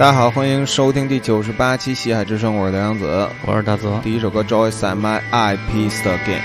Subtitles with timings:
[0.00, 4.00] 大家好，欢迎收听第九十八期《西海之声》，我是梁阳子，我是大泽。
[4.02, 6.40] 第一首歌《Joy Set My Eye Piece Again》。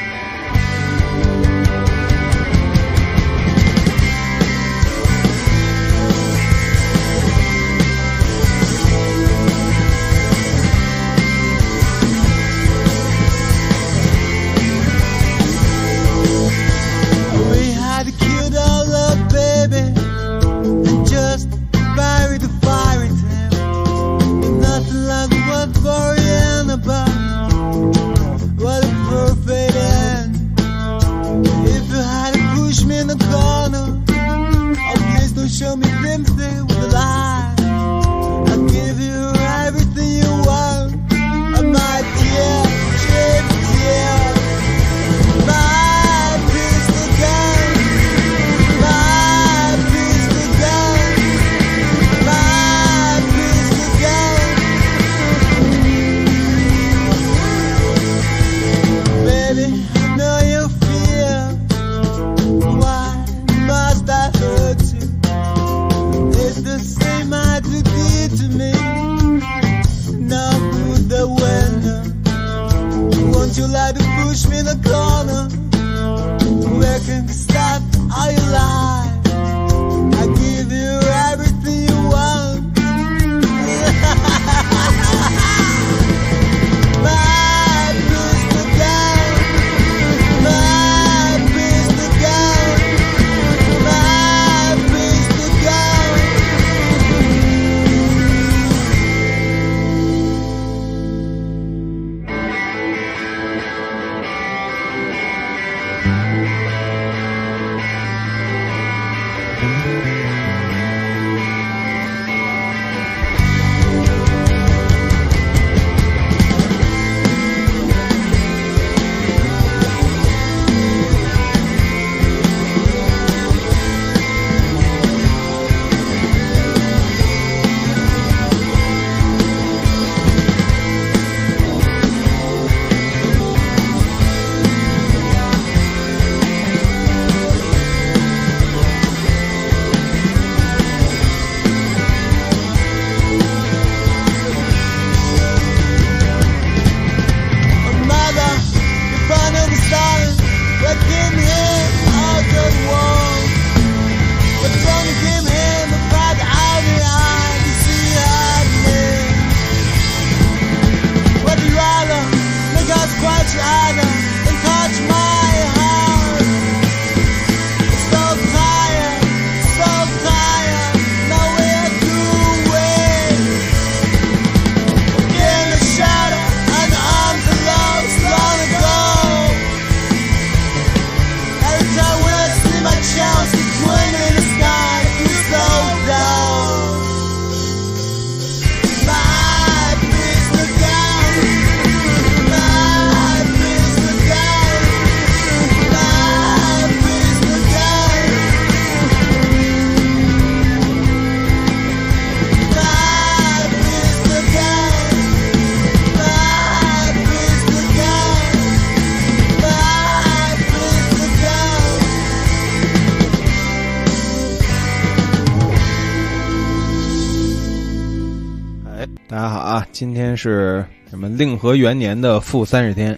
[220.35, 221.29] 天是什么？
[221.29, 223.17] 令和元年的负三十天，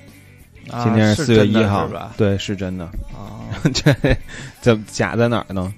[0.84, 2.14] 今天是四月一号，吧？
[2.18, 2.86] 对，是真的。
[2.86, 3.96] 啊， 这
[4.62, 5.74] 这假在哪儿呢？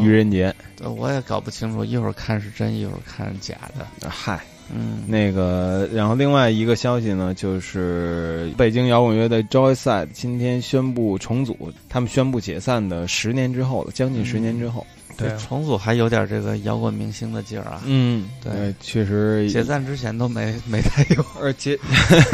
[0.00, 4.08] 愚人节，我也搞不清楚，一会儿看是真，一会儿看假的。
[4.08, 4.40] 嗨，
[4.72, 14.86] 嗯，那个，然后另外一个消息呢，就是北京摇滚乐队 Joyside 今天宣布重组，他们宣布解散的十年之后了，将近十年之后。
[15.16, 17.82] 对，重组还有点这个摇滚明星的劲儿啊。
[17.84, 19.50] 嗯，对，确实。
[19.50, 21.78] 解散之前都没 没太有，而解，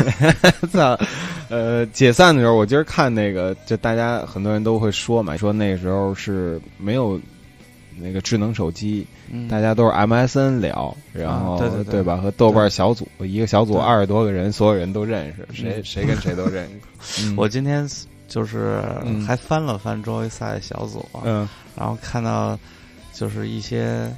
[0.73, 0.99] 操，
[1.49, 7.20] 呃，解散的时候，我今儿看那个，就大家很多人都会说嘛，说那时候是没有
[7.99, 9.06] 那个智能手机，
[9.49, 12.02] 大家都是 MSN 聊，然后对对对。
[12.02, 12.17] 吧？
[12.19, 16.69] 和豆瓣小组，一个小组二十多个人，所有人都认识，谁谁跟谁都认
[17.00, 17.34] 识。
[17.38, 17.88] 我今天
[18.28, 18.82] 就是
[19.26, 22.58] 还翻了翻周围赛小组，嗯，然后看到。
[23.19, 24.14] 就是一些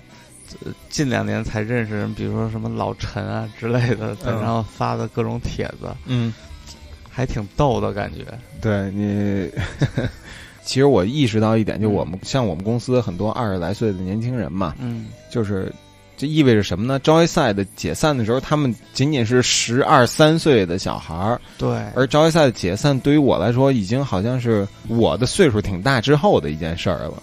[0.89, 6.35] 近两年才认识人，比如说什么老陈啊之类的，然后发的各种帖子，嗯，
[7.09, 8.25] 还挺逗的感觉。
[8.61, 9.49] 对你，
[10.67, 15.73] 其实我意识到一点，就我们像我们公司很多二十来岁的年轻人嘛，嗯，就是
[16.19, 27.23] 这意味着什么呢？Joyside 解散的时候，他们仅仅是十二三岁的小孩儿，对，而 Joyside 解散对于我来说，已经好像是我的岁数挺大之后的一件事儿了。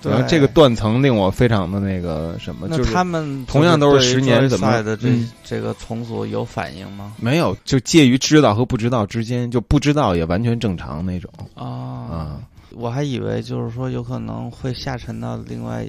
[0.00, 7.14] 对然后这个断层令我非常的那个什么，那就是他们同样都是十年怎么的这、嗯这个重组有反应吗？
[7.16, 12.40] 没有，就介于知道和不知道之间，就不知道也完全正常那种啊啊。
[12.70, 15.84] 我还以为就是说有可能会下沉到另外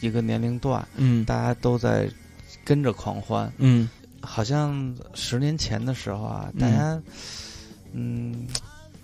[0.00, 1.24] 一个年龄段，嗯。
[1.24, 2.08] 大家都在
[2.64, 3.50] 跟着狂欢。
[3.58, 3.88] 嗯。
[4.20, 6.60] 好像十年前的时候啊，嗯。
[6.60, 7.00] 大家
[7.92, 8.46] 嗯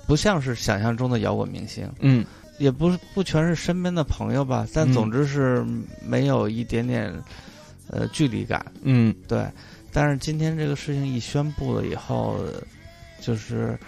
[0.06, 2.25] 不像是想象中的摇滚明星，嗯。
[2.59, 4.93] 也不是不全是身边的朋友吧，但嗯。
[4.93, 5.65] 总之是
[6.05, 7.12] 没有一点点
[7.89, 8.65] 呃距离感。
[8.83, 9.15] 嗯。
[9.27, 9.47] 对，
[9.93, 12.39] 但是今天这个事情一宣布了以后，
[13.21, 13.79] 就是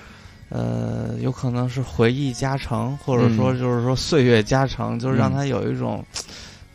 [0.49, 3.59] 呃，有可能是回忆加成，或者说嗯。
[3.59, 6.05] 就是说岁月加成，就是让他有一种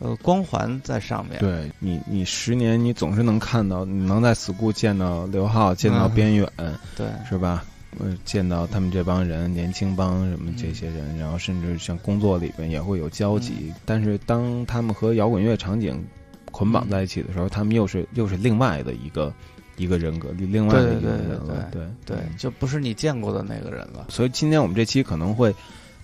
[0.00, 1.38] 呃光环在上面。
[1.38, 6.50] 对你，你十年你总是能看到，你能在 school 见到刘浩，见到嗯边远，
[6.96, 7.64] 对是吧？
[7.98, 13.72] 呃，见到他们这帮人，年轻帮什么这些人，然后甚至像工作里边也会有交集。
[13.84, 16.00] 但是当他们和摇滚乐场景
[16.52, 19.34] 捆绑在一起的时候，他们又是又是另外的一个
[19.76, 21.68] 一个人格，另外的一个对对人了。
[21.72, 24.06] 对对，嗯就不是你见过的那个人了。
[24.08, 25.52] 所以今天我们这期可能会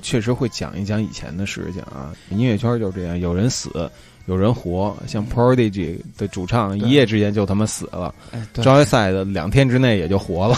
[0.02, 2.12] 确实会讲一讲以前的事情啊。
[2.31, 3.90] 音乐圈就是这样，有人死，
[4.26, 4.96] 有人活。
[5.06, 8.14] 像 Prodigy 的主唱，一夜之间就他妈死了。
[8.32, 10.56] 哎，对 Joyside 两天之内也就活了，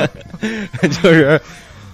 [1.02, 1.40] 就是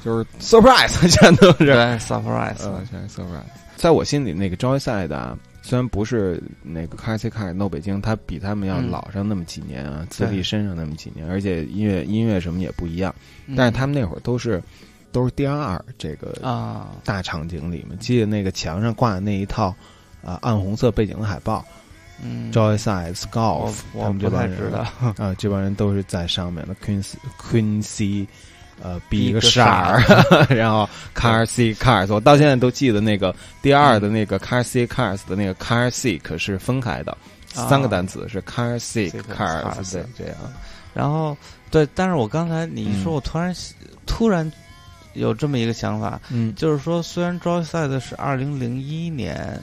[0.05, 3.43] 就是 surprise， 全都是对 surprise，嗯，全是 surprise。
[3.77, 13.15] 在我心里，那个 Joyside 啊，虽然不是那个 c a r c Car No 北京，他比他们要嗯老上那么几年啊，资对历深上那么几年，而且音乐音乐什么也不一样。
[13.47, 14.63] 嗯但是他们那会儿都是
[15.17, 19.75] 都是 DR 这个啊，大场景里面，记得那个墙上挂的那一套
[20.23, 21.65] 啊暗红色背景的海报
[22.23, 24.81] 嗯，，Joyside 我 Scarf，我他们这帮人知道。
[25.17, 28.27] 啊，这帮人都是在上面的 Quincy Quincy，
[28.83, 30.05] 呃，Big Big Shark，
[30.55, 37.13] 然后 Car C Cars，我到现在都记得那个第二的那个 Car C Cars 的那个 Car Sick 是分开的，
[37.55, 37.69] 啊。
[37.69, 40.37] 三个单词是 Car Sick Cars，Cars 对，这样，
[40.93, 41.35] 然后
[41.71, 43.15] 对，但是我刚才你一说，嗯。
[43.15, 43.55] 我突然
[44.07, 44.53] 突然
[45.17, 46.55] 有这么一个想法，嗯。
[46.55, 49.61] 就是说，虽然 Joyside 是二零零一年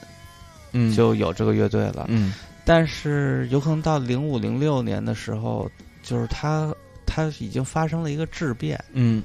[0.72, 2.34] 嗯，就有这个乐队了，嗯。
[2.64, 5.70] 但是有可能到零五零六年的时候，
[6.02, 6.74] 就是它
[7.06, 9.22] 它已经发生了一个质变，嗯。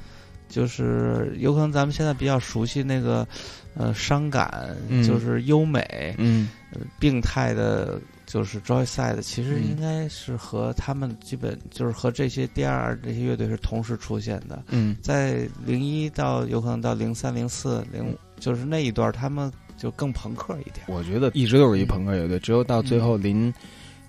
[0.47, 3.27] 就是有可能咱们现在比较熟悉那个
[3.75, 5.03] 呃伤感，嗯。
[5.03, 6.49] 就是优美、嗯。
[6.71, 7.99] 呃病态的。
[8.31, 9.71] 就是 Joyside，其实嗯。
[9.71, 14.95] 应该是和他们基本就是和这些第二这些乐队是同时出现的，嗯。
[15.01, 20.85] 在零一到有可能到零三、零四、零五，就是那一段，他们就更朋克一点。
[20.87, 23.51] 我觉得一直都是一朋克乐队，只有到最后临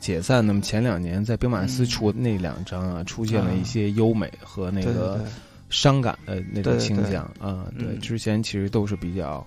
[0.01, 1.87] 解散，那么前两年在兵马司嗯。
[1.87, 5.25] 出的那两张啊，出现了一些优美和那个
[5.71, 8.01] 伤感的那种倾向啊，对，嗯。
[8.01, 9.47] 之前其实都是比较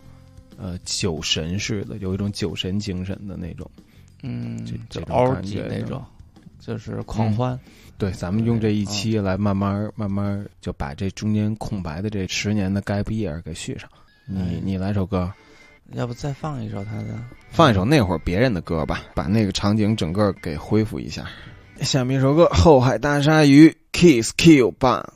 [0.58, 3.70] 呃酒神式的，有一种酒神精神的那种。
[4.24, 6.04] 嗯这，就这种感觉那种，
[6.60, 7.60] 就是 狂欢。
[7.98, 13.88] 对，咱们用这一嗯期来慢慢慢慢就把这中间空白的这十年的 gap year 给续上。
[14.26, 15.32] 你哎你来首歌，
[15.94, 17.20] 要不再放一首他的？
[17.52, 21.26] 放一首那会儿别人的歌吧，把那个场景整个给恢复一下。
[21.82, 25.14] 下面一首歌《后海大鲨鱼》，Kiss Kill 吧。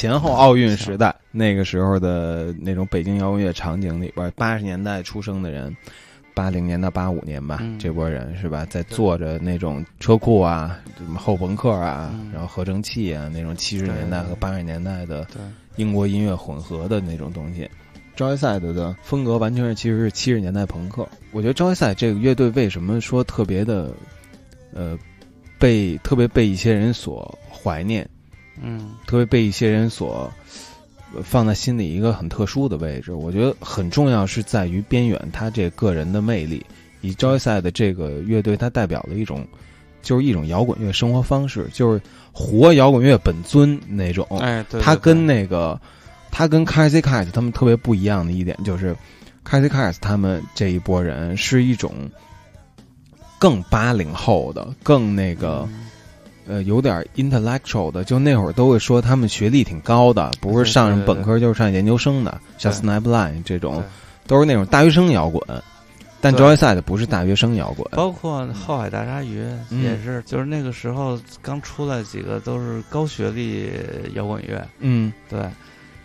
[0.00, 5.76] 前后奥运时代那个时候的那种北京摇滚乐场景里边，八十年代出生的人，
[6.32, 15.26] 八零年到八五年吧，这波人是吧，在坐着那种车库啊、什么后朋克啊，然后合成器啊那种七十年代和八十年代的
[15.76, 17.68] 英国音乐混合的那种东西。
[18.16, 21.06] Joyside 的风格完全是其实是七十年代朋克。
[21.30, 23.92] 我觉得 Joyside 这个乐队为什么说特别的，
[24.72, 24.98] 呃，
[25.58, 28.08] 被特别被一些人所怀念，
[28.62, 30.32] 嗯，特别被一些人所
[31.22, 33.12] 放在心里一个很特殊的位置。
[33.12, 36.64] 我觉得很重要是在于边远他这个人的魅力，
[37.00, 39.46] 以 Joyce 的这个乐队，它代表了一种
[40.02, 42.00] 就是一种摇滚乐生活方式，就是
[42.32, 44.26] 活摇滚乐本尊那种。
[44.40, 45.80] 哎，对，他跟那个。
[46.32, 48.96] 他跟 Crazy Cats 他们特别不一样的一点就是
[49.44, 51.92] ，Crazy Cats 他们这一波人是一种
[53.36, 55.68] 更八零后的、更那个
[56.50, 63.82] 呃有点 intellectual 的，就那会儿都会说他们学历挺高的，不是上本科就是上研究生的，像 Snapline 这种
[64.26, 65.40] 都是那种大学生摇滚。
[66.22, 73.70] 但 Joyside 不是大学生摇滚，包括后海大鲨鱼也是，就是那个时候刚出来几个都是高学历
[74.12, 74.62] 摇滚乐。
[74.80, 75.40] 嗯，对。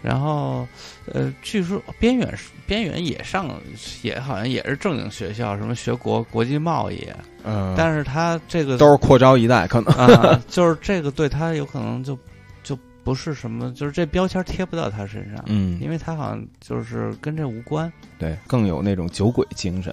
[0.05, 0.67] 然后，
[1.11, 2.31] 呃，据说边远
[2.67, 3.59] 边远也上，
[4.03, 7.07] 也好像也是正经学校，什么学国国际贸易。
[7.43, 12.15] 嗯，但是他这个都是扩招一代，可能啊，就是这个对他有可能就
[12.63, 15.43] 就不是什么，就是这标签贴不到他身上。
[15.47, 17.91] 嗯，因为他好像就是跟这无关。
[18.19, 19.91] 对，更有那种酒鬼精神，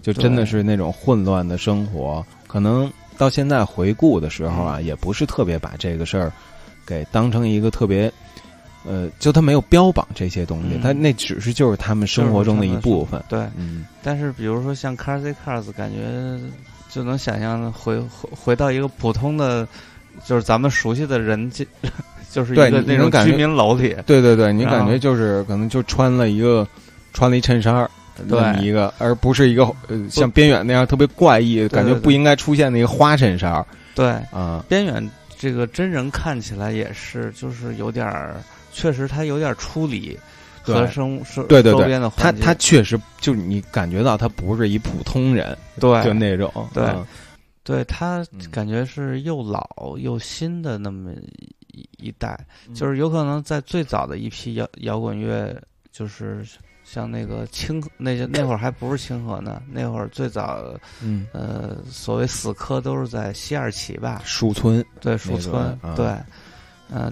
[0.00, 2.24] 就真的是那种混乱的生活。
[2.46, 6.32] 可能到现在回顾的时候啊，也不是特别把这个事儿
[6.86, 8.10] 给当成一个特别。
[8.82, 13.22] 呃，就他没有标榜这些东西，他那只是就是他们生活中的一部分。
[13.28, 13.84] 对，嗯。
[14.02, 16.38] 但是比如说像 Cars Cars，感觉
[16.88, 19.68] 就能想象回回回到一个普通的，
[20.24, 21.62] 就是咱们熟悉的人，就
[22.32, 23.94] 就是一个那种居民楼里。
[24.06, 26.66] 对对对，你感觉就是可能就穿了一个
[27.12, 27.86] 穿了一衬衫
[28.28, 33.62] 对，一个，而不是一个呃像边远那样特别怪异，感觉不应该出现的一个花衬衫
[33.94, 38.36] 对啊，边远这个真人看起来也是，就是有点儿。
[38.80, 40.18] 确实，他有点出离
[40.62, 46.84] 和生生对对对，他他确实就是你感觉到他不是一普通人，对，就那种，对，
[47.62, 49.68] 对他感觉是又老
[49.98, 51.12] 又新的那么
[51.72, 52.38] 一一代，
[52.74, 55.54] 就是有可能在最早的一批摇摇滚乐，
[55.92, 56.44] 就是
[56.84, 60.58] 像那个清那些那会儿还不是清河呢， 那会儿最早，
[61.02, 61.26] 嗯。
[61.32, 66.06] 呃，所谓死磕都是在西二旗吧，树村，对树村，对。
[66.06, 66.24] 嗯，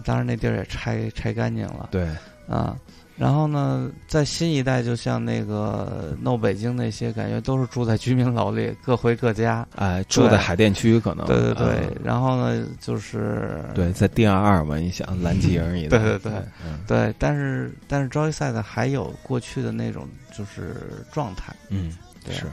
[0.04, 1.88] 当然那地儿也拆拆干净了。
[1.90, 2.08] 对，
[2.48, 2.76] 啊，
[3.16, 9.66] 然后呢，在新一代，就像那个闹北京那些，感觉都是住在居民楼里，各回各家。
[9.76, 11.26] 哎，住在海淀区可能。
[11.26, 15.98] 对对对，然后呢，就是对，在 D 二二嘛，你想蓝旗营一带。
[15.98, 16.32] 对对对，
[16.86, 20.76] 对，但是但是 Joyside 还有过去的那种就是
[21.12, 21.54] 状态。
[21.70, 22.46] 嗯，对，是，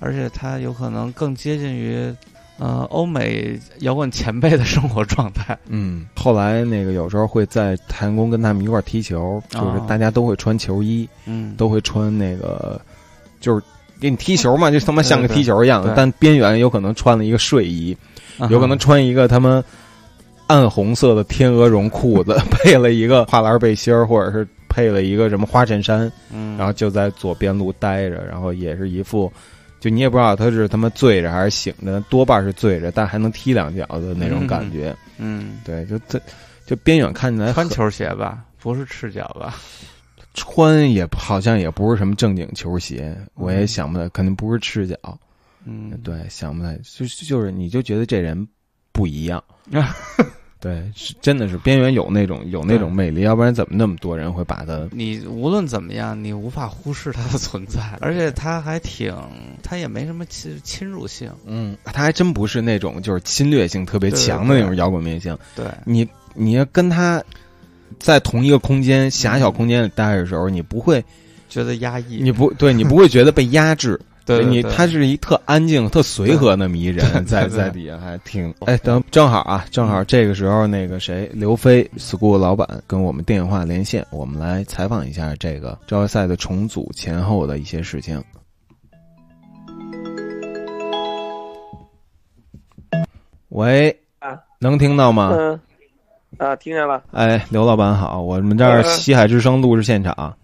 [0.00, 2.14] 而且它有可能更接近于。
[2.60, 5.58] 呃，欧美摇滚前辈的生活状态。
[5.66, 12.78] 嗯，后来那个有时候会在太阳宫跟他们一块踢球，就是大家都会穿球衣，嗯，都会穿那个，
[13.40, 13.62] 就是
[13.98, 15.94] 给你踢球嘛，就他妈像个踢球一样的。
[15.96, 17.96] 但边缘有可能穿了一个睡衣，
[18.50, 19.64] 有可能穿一个他们
[20.46, 29.32] 暗红色的天鹅绒裤子，配了一个跨栏背心儿，或者是配了一个什么花衬衫，嗯，然后就在左边路待着，然后也是一副。
[29.80, 34.94] 就你也不知道他是他妈醉着还是醒着，多半是醉着，但还能踢两脚的那种感觉。
[35.18, 36.20] 嗯，对，就这，
[36.66, 39.56] 就边远看起来穿球鞋吧，不是赤脚吧？
[40.34, 44.96] 穿也好像也不是什么正经球鞋，我也想不到，肯定不是赤脚。
[45.64, 48.46] 嗯，对，想不太，就就是你就觉得这人
[48.92, 49.42] 不一样。
[50.60, 54.86] 对，是真的是边缘有那种有那种魅力，要不然怎么那么多人会把他？
[54.92, 59.16] 你无论怎么样，你无法忽视他的存在， 而且他还挺，
[59.62, 61.32] 他也没什么侵侵入性。
[61.46, 65.34] 嗯，他还真不是那种就是侵略性特别强的那种摇滚明星。
[65.56, 67.24] 对你，你要跟他
[67.98, 71.02] 在同一个空间狭小空间里待着的时候，你不会
[71.48, 73.98] 觉得压抑，你不对，你不会觉得被压制。
[74.38, 88.22] 对你，他是一特安静、特随和那么一人， 在在底下还挺哎，等正好啊，正好这个时候那个谁，刘飞 school 老板跟我们电话连线，我们来采访一下这个招赛的重组前后的一些事情。
[93.48, 95.34] 喂，啊，能听到吗？
[95.36, 95.60] 嗯，
[96.38, 97.02] 啊，听见了。
[97.10, 100.36] 哎，刘老板好，我们这儿西海之声录制现场。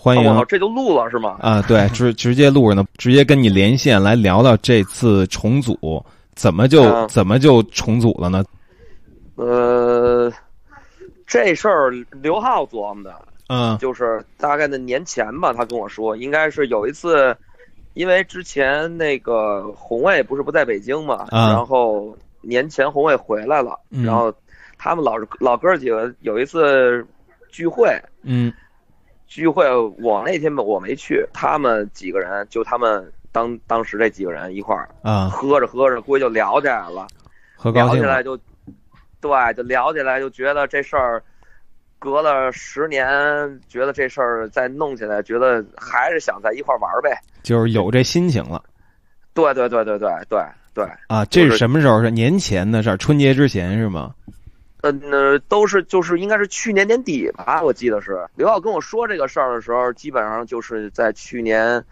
[0.00, 1.36] 欢迎，这就录了是吗？
[1.40, 6.02] 啊，对， 直直接录着呢，直接跟你连线来聊聊这次重组，
[6.36, 8.44] 怎么就怎么就重组了呢？
[9.34, 10.32] 呃，
[11.26, 11.90] 这事儿
[12.22, 13.14] 刘浩琢磨的，
[13.48, 17.36] 嗯，就是大概的年前吧，他跟我说，应该是有一次，
[17.94, 24.32] 因为之前那个红卫不是不在北京嘛，嗯然后年前红卫回来了，嗯然后
[24.78, 27.04] 他们老老哥几个有一次
[27.50, 27.88] 聚会，
[28.22, 28.52] 嗯
[29.28, 29.64] 聚会
[30.00, 37.06] 我那天我没去，他们几个人就他们当当时这几个人一块儿啊，喝着喝着，估计就聊起来了。
[37.54, 38.36] 喝高兴了，聊起来就，
[39.20, 41.22] 对，就聊起来就觉得这事儿
[41.98, 43.06] 隔了十年，
[43.68, 47.10] 觉得这事儿再弄起来，觉得还是想在一块玩儿呗。
[47.42, 48.64] 就是有这心情了
[49.34, 50.40] 对对对对对对
[50.74, 51.24] 对，啊。
[51.26, 52.02] 这就是是什么时候？
[52.02, 54.14] 是年前的事儿，春节之前是吗？
[54.82, 61.82] 嗯、那，都是就是应该是去年年底吧，我记得是刘浩跟我说这个事儿的时候，基本上就是在去年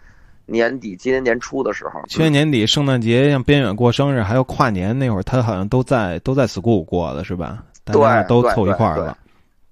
[0.45, 2.01] 年底、今年年初的时候。
[2.07, 7.63] 去年年底圣诞节像边远过生日，还有跨年那会儿，他好像都在都在 school 过的是吧？
[7.83, 9.17] 大家对都凑一块儿了。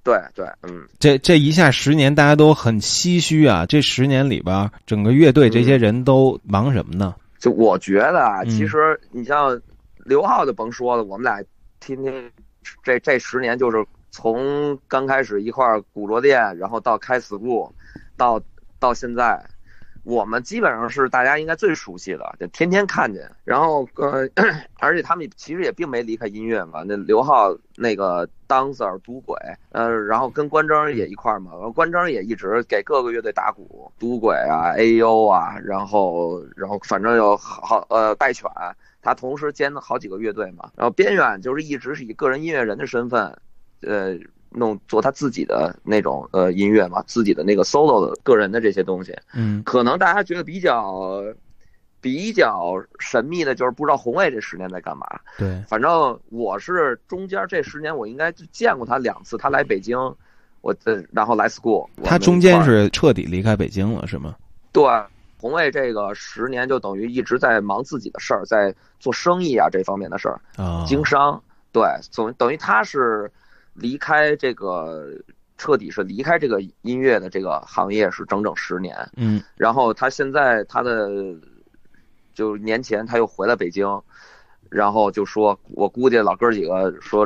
[0.03, 3.65] 对对，嗯，这这一下十年，大家都很唏嘘啊。
[3.65, 7.15] 这十年里边，整个乐队这些人都忙什么呢？
[7.39, 9.59] 就我觉得啊，嗯其实你像
[10.03, 11.43] 刘浩就甭说了，我们俩
[11.79, 12.13] 天天
[12.83, 17.71] 这这十年就是从刚开始一块古着店，然后到开 school，
[18.17, 18.41] 到
[18.79, 19.43] 到现在，
[20.03, 23.29] 我们基本上是大家应该最熟悉的，就天天看见。
[23.43, 24.27] 然后呃，
[24.79, 26.83] 而且他们其实也并没离开音乐嘛。
[26.85, 29.35] 那刘浩那个 dancer 赌鬼，
[29.71, 35.25] 呃，然后跟关征也一块嘛，然后关征也一直给各个乐队打鼓，赌鬼啊，A.U.
[35.25, 38.49] 啊，然后然后反正有好呃带犬，
[39.05, 40.71] 他同时兼了好几个乐队嘛。
[40.75, 43.37] 然后边远就是一直是以个人音乐人的身份，
[43.81, 44.17] 呃。
[44.57, 51.21] 弄做他自己的那种呃音乐嘛，自己的那个 solo 的个人的这些东西，嗯可能大家觉得比较
[51.99, 55.05] 比较神秘的，就是不知道红卫这十年在干嘛。
[55.37, 59.35] 对，反正我是中间这十年，我应该就见过他两次。
[59.35, 59.97] 他来北京，
[60.61, 64.37] 我呃，然后来 school，他中间是彻底离开北京了是吗？
[64.71, 64.85] 对
[65.45, 71.39] 红卫这个十年就等于一直在忙自己的事儿，在做生意啊这方面的事儿，啊，经商。
[71.71, 73.31] 对，总等于他是
[73.75, 75.11] 离开这个。
[75.57, 81.09] 彻底是离开这个音乐的这个行业是整整十年，嗯然后他现在他的
[82.33, 83.87] 就年前他又回了北京，
[84.69, 87.25] 然后就说，我估计老哥几个说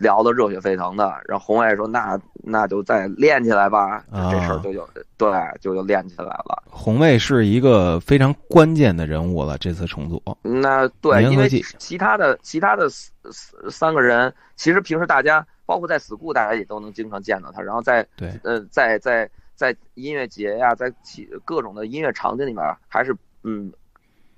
[0.00, 6.62] 聊得热血沸腾的，然后红卫说那那就再练起来吧，啊这事儿就有对就就练起来了。
[6.68, 10.20] 红卫是一个非常关键的人物了，这次重组。
[10.42, 23.70] 那对，因为其他的其他的四四三个人，其实平时大家包括在 school 大家也都能经常见到他，然后在对，呃，在在在音乐节呀、在其各种的音乐场景里面，还是嗯，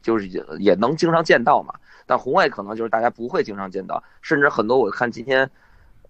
[0.03, 1.75] 就是也也能经常见到嘛。
[2.05, 5.49] 但红卫可能就是大家不会经常见到，甚至很多我看今天，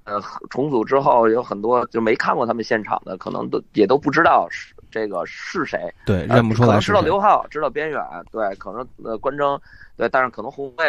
[0.04, 7.00] 呃，重组之后有很多就没看过他们现场的，可能都也都不知道是这个是谁，对，呃认不出可能知道。
[7.02, 8.02] 刘浩，知道边远，
[8.32, 9.60] 对，可能呃关征，
[9.96, 10.84] 对，但是可能红卫，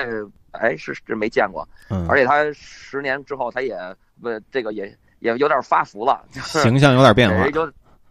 [0.52, 3.78] 哎，是是没见过，嗯，而且他十年之后，他也
[4.22, 4.86] 不这个也
[5.20, 7.46] 也有点发福了，就 是形象有点变化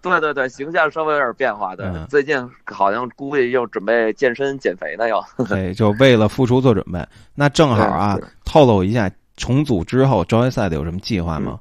[0.11, 1.77] 对对对，形象稍微有点变化。
[1.77, 5.23] 对，嗯最近好像估计又准备健身减肥呢，又。
[5.49, 7.05] 对，就为了复出做准备。
[7.35, 11.61] 那正好啊，透露一下，重组之后招赛的有什么计划吗？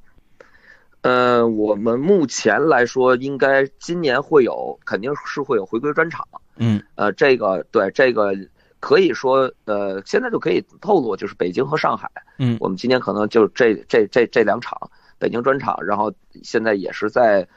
[1.01, 6.27] 呃，我们目前来说，应该今年会有，肯定是会有回归专场。
[6.57, 8.33] 嗯呃，这个对这个
[8.79, 12.07] 可以说，呃，现在就可以透露，就是北京和上海。
[12.37, 14.77] 嗯我们今年可能就这这这这两场
[15.17, 16.11] 北京专场，然后
[16.43, 17.47] 现在也是在，嗯，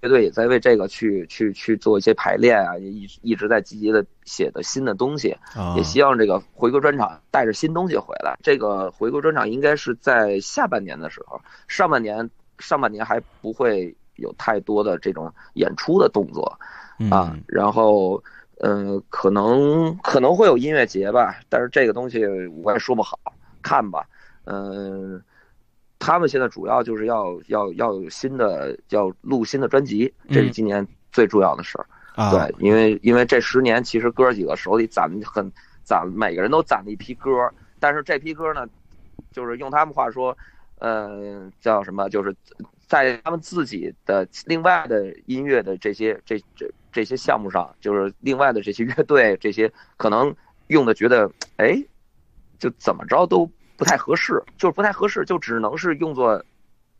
[0.00, 5.30] 乐队也在为这个去去去做一些排练啊，也一一直在积极的写的新的东西。
[5.54, 8.36] 啊也，希望这个回归专场带着新东西回来。
[8.42, 16.44] 这个回归专场应该是在下半年的时候，上半年上半年还不会有太多的这种演出的动作
[17.10, 17.42] 啊嗯。
[17.46, 18.22] 然后，
[18.58, 22.26] 呃，可能可能会有音乐节吧，但是这个东西
[22.62, 23.18] 我也说不好，
[23.62, 24.06] 看吧。
[24.46, 25.22] 嗯、
[26.04, 31.86] 他们现在主要就是要要要有新的要录新的专辑，这是嗯今年最重要的事儿。
[32.14, 35.50] 啊，对，因为因为这十年其实哥几个手里攒很
[35.82, 38.66] 攒，每个人都攒了一批歌，但是这批歌呢，
[39.32, 40.36] 就是用他们话说，
[40.78, 42.08] 呃，叫什么？
[42.10, 42.36] 就是
[42.86, 50.32] 在他们自己的另外的音乐的这些这这这些项目上，就是另外的这些乐队这些可能
[50.68, 51.82] 用的觉得，哎，
[52.58, 56.42] 就怎么着都不太合适，就是不太合适，就只能是用作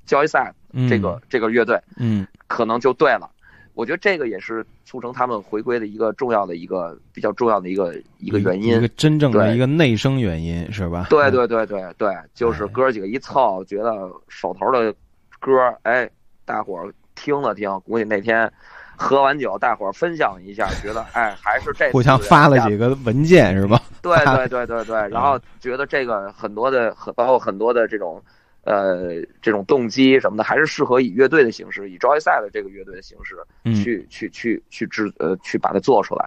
[0.06, 1.80] 交易赛嗯这个、这个乐队。
[1.96, 3.30] 嗯可能就对了。
[3.74, 11.08] 我觉得这个也是促成他们回归的一个重要的一个比较重要的一个一个原因，一个真正的一个内生原因是吧？
[11.10, 14.94] 对对对对对，就是哥几个一凑，觉得手头的
[15.40, 15.50] 歌，
[15.82, 16.08] 哎，
[16.44, 18.48] 大伙儿听了听，估计那天
[18.96, 23.80] 喝完酒，大伙儿分享一下， 觉得哎，还是这互相发了几个文件是吧？
[24.02, 28.22] 对对对对对，然后觉得这个很多的，包括很多的这种。
[28.66, 33.37] 呃，这种动机什么的，还是适合以乐队的形式，以 Joyside 的这个乐队的形式
[33.74, 36.26] 去去去去制呃，去把它做出来，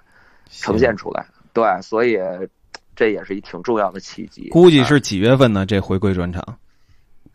[0.51, 1.25] 呈现出来。
[1.51, 2.19] 对，所以
[2.95, 4.49] 这也是一挺重要的契机。
[4.49, 5.65] 估计是几月份呢？
[5.65, 6.43] 这回归专场？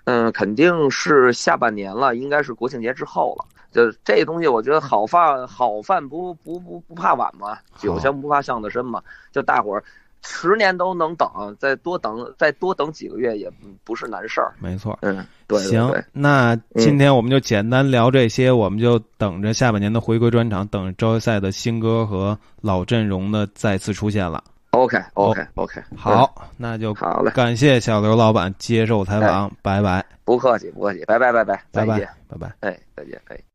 [0.05, 3.45] 嗯，肯定是下半年了，应该是国庆节之后了。
[3.73, 9.83] 就这东西，我觉得好饭好饭不不不不怕晚嘛，酒香不怕巷子深嘛，就大伙儿。
[10.25, 13.51] 十年都能等，再多等再多等几个月也
[13.83, 14.55] 不是难事儿。
[14.61, 15.59] 没错，嗯，对。
[15.65, 24.45] 行，那今天我们就简单聊这些，我们就等着下半年的回归专场，等周赛的新歌和老阵容的再次出现了。
[24.71, 25.83] OK，OK，OK。
[25.97, 27.33] 好，那就好嘞。
[27.33, 30.07] 感谢小刘老板接受采访，拜拜。
[30.25, 32.55] 不客气，不客气，拜拜，拜拜，拜拜，拜拜。
[32.61, 33.52] 哎，再见，哎。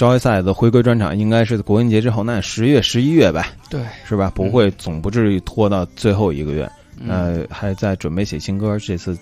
[0.00, 4.32] 招赛的回归专场应该是国庆节之后，那十月、十一月呗，对，是吧？
[4.34, 6.66] 不会，总不至于拖到最后一个月。
[7.06, 8.78] 呃，还在准备写新歌。
[8.78, 9.14] 这次，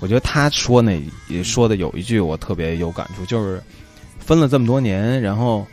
[0.00, 3.62] 我觉得他说那也说的有一句我特别有感触，就是
[4.18, 5.66] 分了这么多年，然后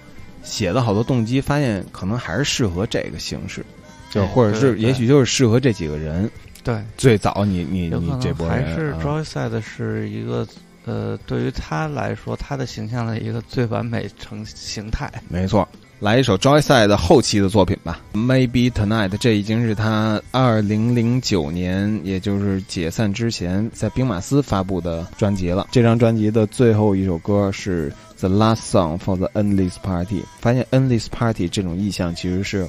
[0.43, 3.65] 写了好多动机，发现可能还是适合这个形式，
[4.09, 6.29] 就或者是也许就是适合这几个人。
[6.61, 10.45] 对，最早你你你这波还是招赛的是一个。
[10.85, 15.11] 呃，对于他来说，他的形象的一个最完美成形态。
[15.29, 19.09] 没错，来一首 Joyside 的后期的作品吧，《Maybe Tonight》。
[19.17, 25.67] 这已经是他二零零九年，也就是解散之前，在兵马司发布的专辑了。
[25.71, 30.21] 这张专辑的最后一首歌是《The Last Song for the Endless Party》。
[30.39, 32.67] 发现 Endless Party 这种意象，其实是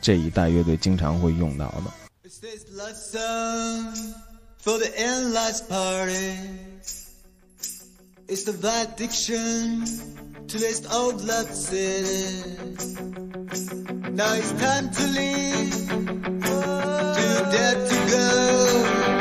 [0.00, 1.82] 这一代乐队经常会用到的。
[2.24, 2.54] It's the
[8.32, 9.84] addiction
[10.46, 12.54] to this old love city.
[14.12, 19.19] Now it's time to leave, too dead to go.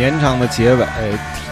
[0.00, 0.86] 绵长的结尾，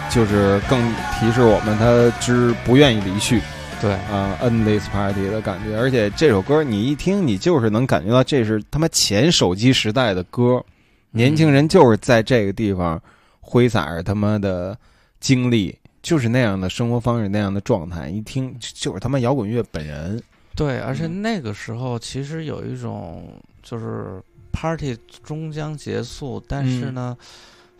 [0.09, 0.81] 就是更
[1.19, 3.39] 提示我们他之不愿意离去。
[3.79, 10.65] 对啊，End this party 的感觉，而且这首歌你一听，你就是能感觉到这是他妈前手机时代的歌，
[11.11, 12.99] 年轻人就是在这个地方
[13.39, 14.75] 挥洒着他妈的
[15.19, 20.19] 精力，就是那样的生活方式，那样的状态，一听就是他妈摇滚乐本人。
[20.55, 23.31] 对，而且那个时候其实有一种
[23.61, 24.19] 就是
[24.51, 27.15] party 终将结束，但是呢，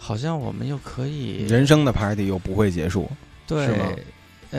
[0.01, 3.11] 好像我们又可以人生的 party 又不会结束，
[3.45, 3.65] 对。
[3.67, 3.85] 是吗？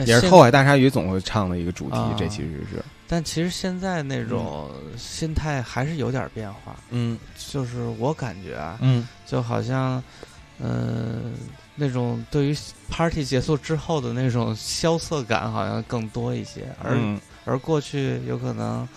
[0.05, 2.81] 也是后海大鲨鱼总会唱的一个主题，这其实是。
[3.07, 6.77] 但其实现在那种心态还是有点变化。
[6.91, 10.01] 嗯，就是我感觉啊，嗯，就好像，
[10.59, 11.23] 呃，
[11.75, 12.55] 那种对于
[12.89, 16.73] party 结束之后的那种萧瑟感，好像更多一些。
[16.81, 16.97] 而
[17.43, 18.87] 而过去有可能。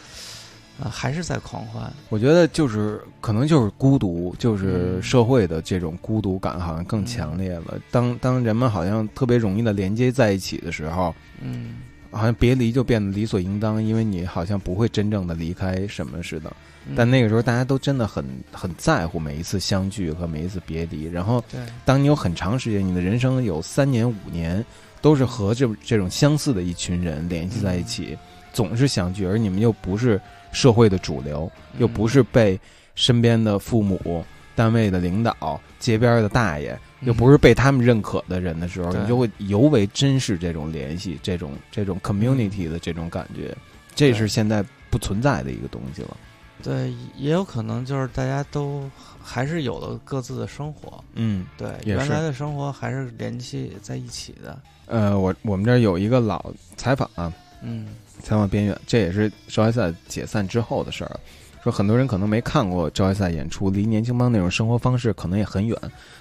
[0.83, 1.93] 啊，还是在狂欢。
[2.09, 7.79] 我觉得就是可能就是孤独，就是社会的这种孤独感好像更强烈了。
[7.93, 11.77] 当当人们好像特别容易的连接在一起的时候，嗯，
[12.11, 16.53] 好像别离就变得理所应当，因为你好像不会真正的离开什么似的。
[16.97, 21.05] 但那个时候大家都真的很很在乎每一次相聚和每一次别离。
[21.05, 21.43] 然后，
[21.85, 24.63] 当你有很长时间，你的人生有三年五年
[25.01, 28.19] 都是和这这种相似的一群人联系在一起，
[28.53, 30.21] 总是相聚，而你们又不是。
[30.55, 32.59] 社会的主流，又不是被
[32.95, 43.55] 身边的父母、单位的领导、街边的大爷，又不是被他们认可的人的时候，你就会尤为珍视这种联系、这种这种 community 的这种感觉。
[43.95, 46.17] 这是现在不存在的一个东西了。
[46.63, 48.89] 对，也有可能就是大家都
[49.21, 51.03] 还是有了各自的生活。
[51.15, 54.59] 嗯，对，原来的生活还是联系在一起的。
[54.87, 57.89] 呃，我我们这儿有一个老采访啊，嗯。
[58.21, 61.21] 采访边缘，这也是招赛解散之后的事儿。
[61.63, 65.77] 说很多人可能没看过招赛演出，离年轻帮那种生活方式可能也很远，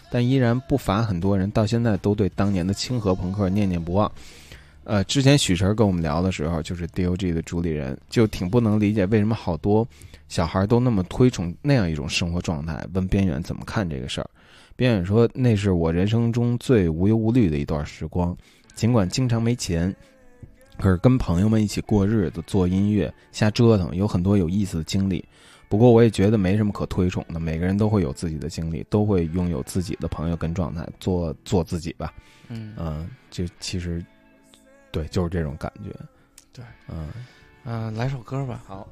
[0.10, 4.10] 但依然不乏很多人到现在都对当年的清河朋克念念不忘。
[4.86, 9.86] 呃，之前许晨跟我们聊的时候，就是 D.O.G 的主理人，就挺不能理解为什么好多
[10.30, 12.86] 小孩都那么推崇那样一种生活状态。
[12.94, 14.30] 问边缘怎么看这个事儿，
[14.78, 18.36] 边缘说那是我人生中最无忧无虑的一段时光，
[18.76, 19.94] 尽管经常没钱。
[20.80, 25.24] 可是跟朋友们一起过日子、做音乐、瞎折腾，有很多有意思的经历。
[25.70, 32.14] 不过我也觉得没什么可推崇的，每个人都会有自己的经历，都会拥有自己的朋友跟状态，做做自己吧。
[32.48, 34.04] 嗯嗯，就其实，
[34.92, 35.92] 对，就是这种感觉。
[36.52, 37.10] 对，嗯
[37.64, 38.62] 嗯，来首歌吧。
[38.68, 38.88] 好，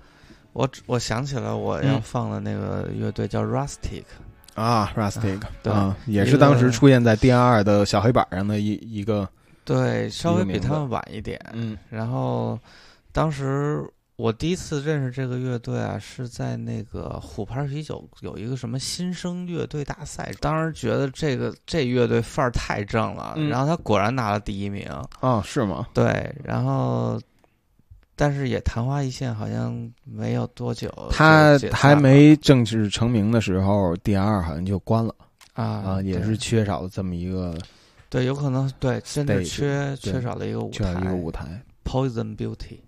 [0.54, 4.06] 我我想起了我要放的那个乐队叫 Rustic
[4.56, 5.74] 啊，Rustic，对，
[6.08, 9.28] 也是当时出现在 D R 的小黑板上的一一个。
[9.74, 11.40] 对，稍微比他们晚一点。
[11.54, 12.60] 嗯，然后
[13.12, 13.84] 当时
[14.18, 23.36] 我第一次认识这个乐队啊，是在那个虎牌啤酒有一个什么新生乐队大赛，当时觉得这个这乐队范儿太正了。
[23.50, 24.88] 然后他果然拿了第一名。
[25.22, 25.88] 哦，是吗？
[25.94, 27.20] 对，然后
[28.16, 30.92] 但是也昙花一现，好像没有多久。
[31.10, 35.16] 他还没正式成名的时候，第二好像就关了。
[35.54, 37.58] 啊啊，也是缺少了这么一个。
[38.12, 41.64] 对，有可能对，真的缺缺少了一个舞台，缺少一个舞台。
[41.86, 42.80] Poison Beauty。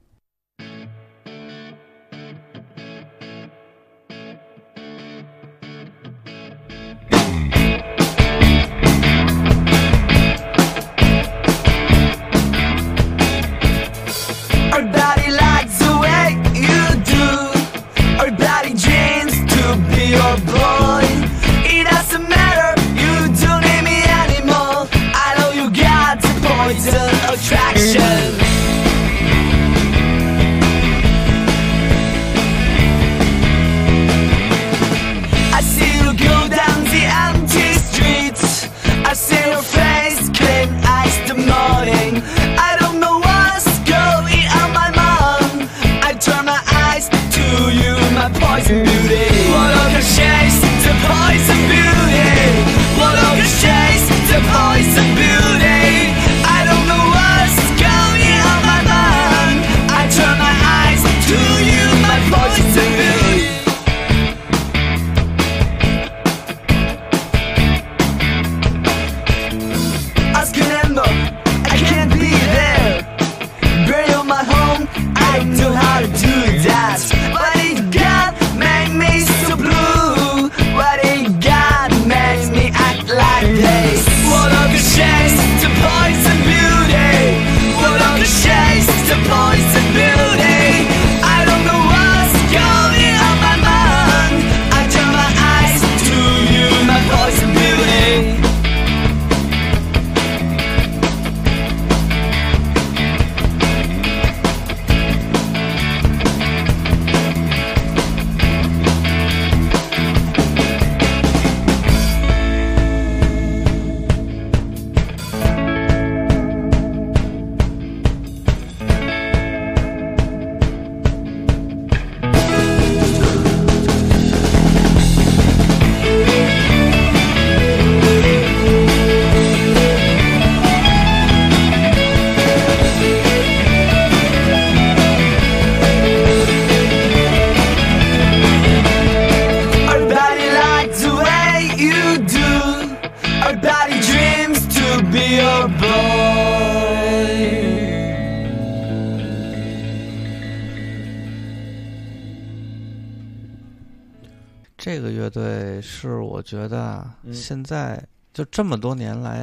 [158.53, 159.41] 这么多年来，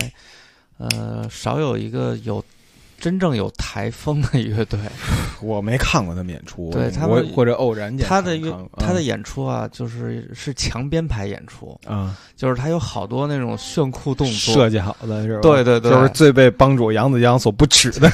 [0.78, 2.42] 呃，少有一个有。
[3.02, 4.78] 真正有台风的乐队，
[5.40, 6.68] 我没看过他们演出。
[6.70, 8.38] 对他们或者偶然间，他的
[8.76, 11.74] 他的演出啊，就是是强编排演出。
[11.86, 14.54] 啊，就是他有好多那种炫酷动作。
[14.54, 15.40] 设计好的是吧？
[15.40, 18.06] 对对对，就是最被帮主杨子江所不耻的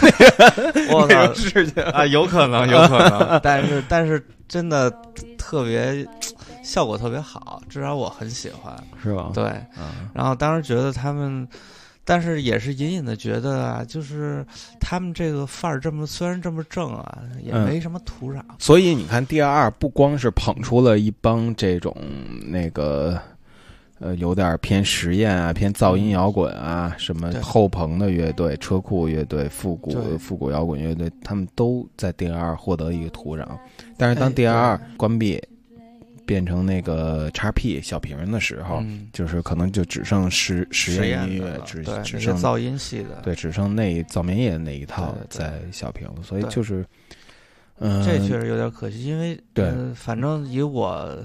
[1.09, 1.83] 那个事情。
[1.83, 4.89] 啊，有可能有可能， 但是但是真的
[5.37, 6.07] 特别
[6.67, 9.31] 效果特别好，至少我很喜欢，是吧？
[9.33, 9.45] 对，
[9.79, 11.47] 嗯然后当时觉得他们。
[12.09, 14.47] 但是也是隐隐的觉得啊，就是
[14.79, 18.41] 他们这个范儿这么虽然这么正啊，也没什么土壤。
[18.61, 21.93] 所以你看，D R 不光是捧出了一帮这种
[22.47, 23.21] 那个
[23.99, 33.45] 呃有点偏实验啊、偏噪音摇滚啊、什么后朋的乐队、车库乐队、复古复古摇滚乐队，他们都在 D R 获得一个土壤。
[33.97, 35.43] 但是当 D R 关闭。
[36.27, 46.85] 变成那个叉 P 小屏的时候，就是可能就只剩实实验音乐，只只剩噪音系的，对，只剩那噪棉叶那一套在小屏，所以就是，
[47.79, 51.17] 嗯，这确实有点可惜，因为对，反正以我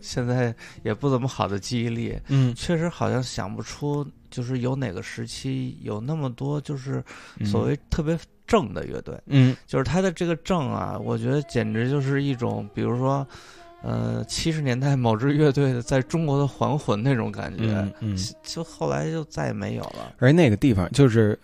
[0.00, 7.02] 现在也不怎么好的记忆力，嗯，确实好像想不出，就是有哪个时期有那么多就是
[7.44, 8.16] 所谓特别
[8.46, 13.26] 正的乐队，嗯，就是他的这个正啊，我觉得简直就是一种，比如说。
[13.82, 20.12] 呃，七十年代某支乐队的在中国的还魂那种感觉，嗯，就后来就再也没有了。
[20.18, 21.38] 而那个地方就是，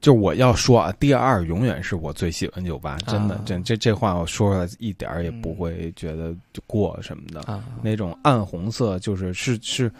[0.00, 7.62] 就我要说啊，第二永远是我最喜欢酒吧，真的，这这这话我说出来一点儿也不会觉得就过什么的。
[7.82, 9.90] 那种暗红色，就是是是。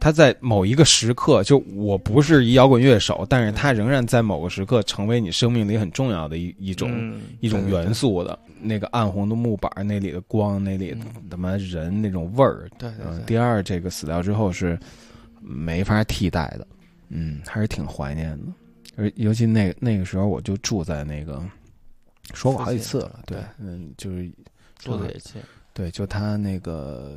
[0.00, 8.38] 他在某一个时刻，就我不是一摇滚乐手，但是他仍然在某个时刻成为你生命里很重要的一一种一种元素的。
[8.60, 10.96] 那个暗红的木板，那里的光，那里
[11.30, 12.68] 他妈人那种味儿。
[12.78, 13.24] 对对。
[13.24, 14.78] 第二，这个死掉之后是
[15.40, 16.66] 没法替代的。
[17.08, 18.52] 嗯，还是挺怀念的。
[18.96, 21.40] 而尤其那那个时候，我就住在那个，
[22.34, 23.20] 说过好几次了。
[23.26, 24.28] 对，嗯，就是
[24.76, 25.40] 住的也近。
[25.72, 27.12] 对，就他那个。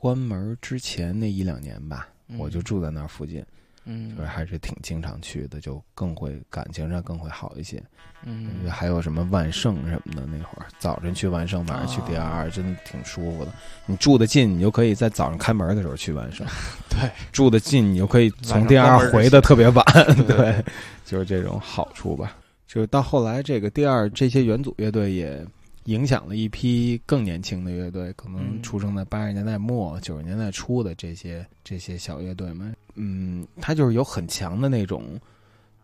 [0.00, 2.06] 关门之前那一两年吧，
[2.38, 3.44] 我就住在那儿附近，
[3.84, 7.82] 嗯，还是挺经常去的，就更会感情上更会好一些。
[8.22, 13.52] 嗯，还有什么万盛什么的，那会儿早晨去万盛，晚上去 R R，真的挺舒服的。
[13.86, 16.46] 你住的近，你就可以在早上开门的时候去万盛；
[16.88, 19.84] 对，住的近，你就可以从 R R 回的特别晚。
[20.28, 20.64] 对，
[21.04, 22.36] 就是这种好处吧。
[22.68, 25.44] 就是到后来，这个第二这些元祖乐队也。
[25.88, 32.76] 影响了一批更年轻的乐队，可能出生在八十年代末、九十年代初的这些这些小乐队们。
[32.94, 35.18] 嗯，他就是有很强的那种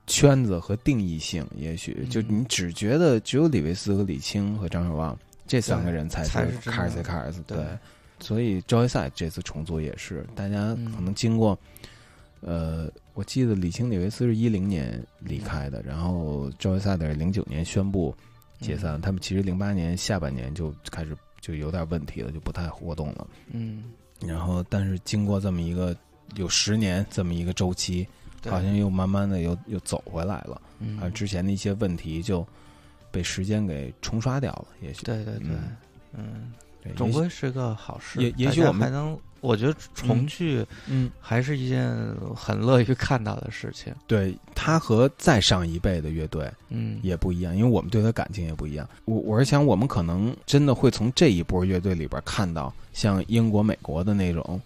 [0.07, 1.42] 圈子和定义性。
[1.57, 6.30] 也许就你只觉得只有李维斯和李青和张守望这三个人才是
[6.70, 7.40] 卡尔斯卡尔斯。
[7.46, 7.64] 对，
[8.20, 11.59] 所以赵一赛这次重组也是，大家可能经过，
[12.42, 18.14] 呃，我记得李青、李维斯是一零年离开的，然后赵一赛的是零九年宣布。
[18.64, 23.26] 解散，他们其实零八年下半年就开始就有点问题了，就不太活动了。
[23.50, 23.84] 嗯，
[24.20, 25.94] 然后但是经过这么一个
[26.36, 28.06] 有十年这么一个周期，
[28.46, 30.60] 好像又慢慢的又又走回来了。
[30.78, 32.46] 嗯，啊，之前的一些问题就
[33.10, 34.66] 被时间给冲刷掉了。
[34.80, 35.50] 也许对对对，
[36.12, 36.52] 嗯，
[36.96, 38.20] 总归是个好事。
[38.22, 39.18] 也也许我们还能。
[39.45, 41.86] 我觉得重聚，嗯，还是一件
[42.34, 43.95] 很乐于看到的事情。
[44.07, 48.88] 对他和再上一辈的乐队，嗯，也不一样，因为我们对他感情也不一样。
[49.05, 54.59] 我我是想，我们可能真的会从这一波乐队里边看到，像英国、美国的那种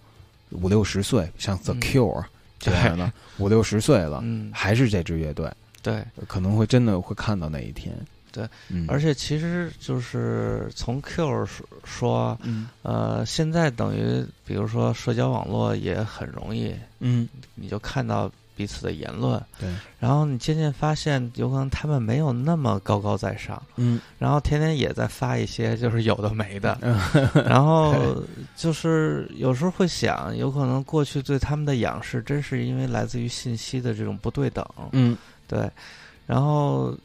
[0.50, 2.24] 五六十岁，像 The Cure
[2.60, 5.52] 这样的五六十岁了，嗯，还是这支乐队，
[5.82, 7.92] 对，可能会真的会看到那一天。
[8.32, 8.48] 对，
[8.86, 11.46] 而且其实就是从 Q
[11.84, 12.38] 说，
[12.82, 26.76] 呃，现在等于比如说社交网络也很容易，嗯，你就看到彼此的言论，对，然后你渐渐发现，有可能他们没有那么高高在上，嗯，然后天天也在发一些就是有的没的，
[27.46, 28.20] 然后
[28.56, 35.16] 就是有时候会想，有可能过去对他们的仰视，真是因为来自于信息的这种不对等，嗯，
[35.46, 35.70] 对，
[36.26, 36.98] 然后，呃。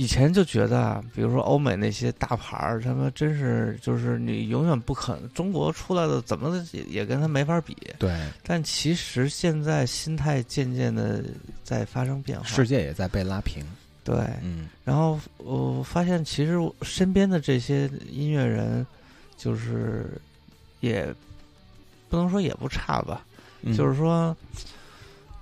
[0.00, 7.76] 以前就觉得啊，比如说欧美那些大牌儿，他们真是就是你永远不可能，中国出来的怎么也也跟他没法比。
[7.98, 8.10] 对。
[8.42, 11.22] 但其实现在心态渐渐的
[11.62, 13.62] 在发生变化，世界也在被拉平。
[14.02, 14.70] 对，嗯。
[14.86, 18.86] 然后我发现，其实身边的这些音乐人，
[19.36, 20.10] 就是
[20.80, 21.14] 也
[22.08, 23.22] 不能说也不差吧，
[23.76, 24.34] 就是说。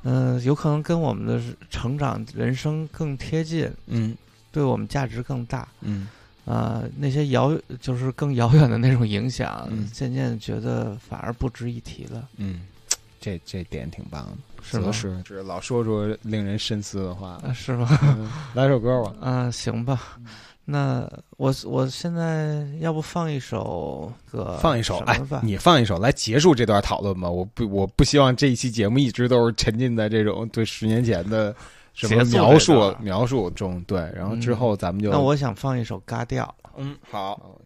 [0.05, 4.17] 嗯，有可能跟我们的成长人生更贴近，嗯，
[4.51, 6.09] 对我们价值更大，嗯，
[6.44, 12.62] 啊，那些遥就是更遥远的那种影响，嗯渐渐觉得反而不值一提了，嗯，
[13.20, 14.92] 这这点挺棒的，是吗？
[14.92, 17.88] 是是老说出令人深思的话，啊，是吗？
[18.03, 19.14] 嗯来首歌吧。
[19.20, 20.18] 啊，行吧。
[20.70, 27.26] 那我我现在要不放一首歌，放一首，哎你放一首来结束这段讨论吧。
[27.30, 31.57] 我不，我不希望这一期节目一直都是沉浸在这种对十年前的
[31.99, 33.82] 什么描述描述中。
[33.82, 36.44] 对，然后之后咱们就那我想放一首《嘎调》。
[36.76, 37.57] 嗯好。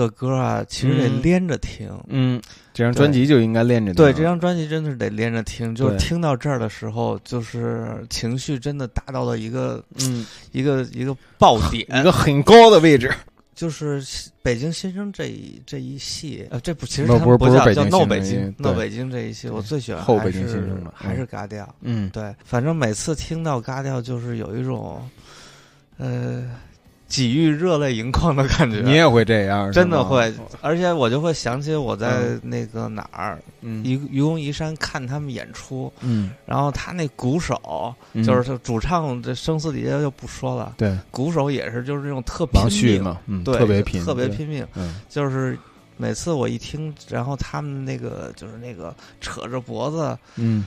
[0.00, 1.88] 个歌啊，其实得嗯连着听。
[2.08, 2.40] 嗯，
[2.72, 4.02] 这张专辑就应该连着听。
[4.02, 13.12] 对，这张专辑真的是得连着听，就是听到这儿的时候，就是情绪真的达到了一个嗯，一个一个爆点，一个很高的位置。
[13.52, 14.02] 就是
[14.40, 21.74] 北京新生这一这一系，呃，这不其实不他们不叫叫闹北京，闹北京这一系，我最喜欢还后北京新是还是嗯嘎调。
[21.82, 25.06] 嗯，对，反正每次听到嘎调，就是有一种，
[25.98, 26.48] 呃，
[27.10, 28.80] 几欲热泪盈眶的感觉。
[28.80, 30.32] 你也会这样，真的会，
[30.62, 33.84] 而且我就会想起我在那个哪儿，嗯。
[33.84, 38.24] 愚愚公移山看他们演出，嗯，然后他那鼓手嗯。
[38.24, 40.96] 就是主唱，这声嘶力竭就不说了，对。
[41.10, 45.00] 鼓手也是就是那种特拼命，嘛，嗯，对，特别拼，特别，拼命，嗯。
[45.08, 45.58] 就是。
[45.96, 50.64] 每次我一听，然后他们那个就是那个扯着脖子，嗯，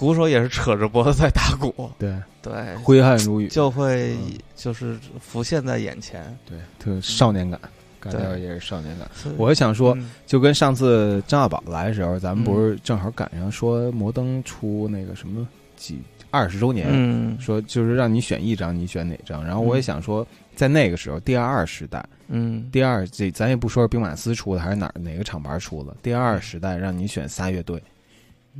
[0.00, 4.32] 鼓手也是扯着脖子在打鼓，对，对，挥汗如雨，就会嗯。
[4.56, 6.36] 就是浮现在眼前。
[6.46, 7.60] 对，特少年感，
[8.00, 8.20] 感对。
[8.22, 9.08] 觉也是少年感。
[9.36, 10.10] 我也想说，嗯。
[10.26, 12.72] 就跟上次张小宝来的时候，咱们不嗯。
[12.72, 15.46] 是正好赶上说摩登出那个什么
[15.76, 15.98] 几
[16.30, 17.38] 二十周年，嗯。
[17.40, 19.44] 说就是让你选一张，你选哪张？
[19.44, 22.68] 然后我也嗯想说，在那个时候，第二二时代，嗯。
[22.70, 27.82] 第二这咱也不说是兵马司出的还是哪儿哪个厂牌出的，第二时代让你选仨乐队，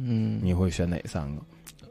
[0.03, 1.42] 嗯，你会选哪三个？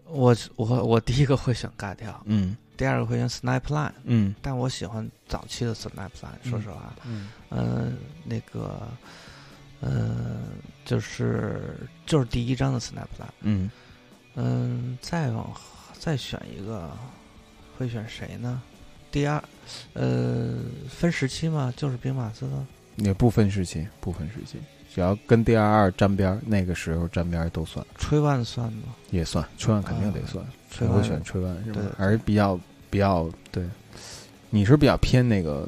[0.06, 2.58] 我我我第一个会选尬跳，嗯。
[2.76, 4.34] 第二个会选 Snipe Line，嗯。
[4.42, 7.30] 但我喜欢早期的 Snipe Line，说实话，嗯。
[7.50, 8.88] 嗯，那个，
[9.82, 10.38] 嗯，
[10.86, 13.70] 就是就是第一张的 Snipe Line，嗯。
[14.36, 15.54] 嗯，再往
[16.00, 16.90] 再选一个，
[17.78, 18.62] 会选谁呢？
[19.12, 19.44] 第二，
[19.94, 22.66] 呃，分时期嘛，就是兵马司的。
[22.98, 24.58] 也不分时期，不分时期，
[24.94, 28.96] 只要跟 d 二二沾边儿，那个时候沾边儿都算，吹万算吗？
[29.12, 30.44] 也算，吹万肯定得算。
[30.72, 31.92] 吹万我会选吹万是吧对？
[31.98, 32.60] 还是比较
[32.90, 33.64] 比较对，
[34.50, 35.68] 你是比较偏那个，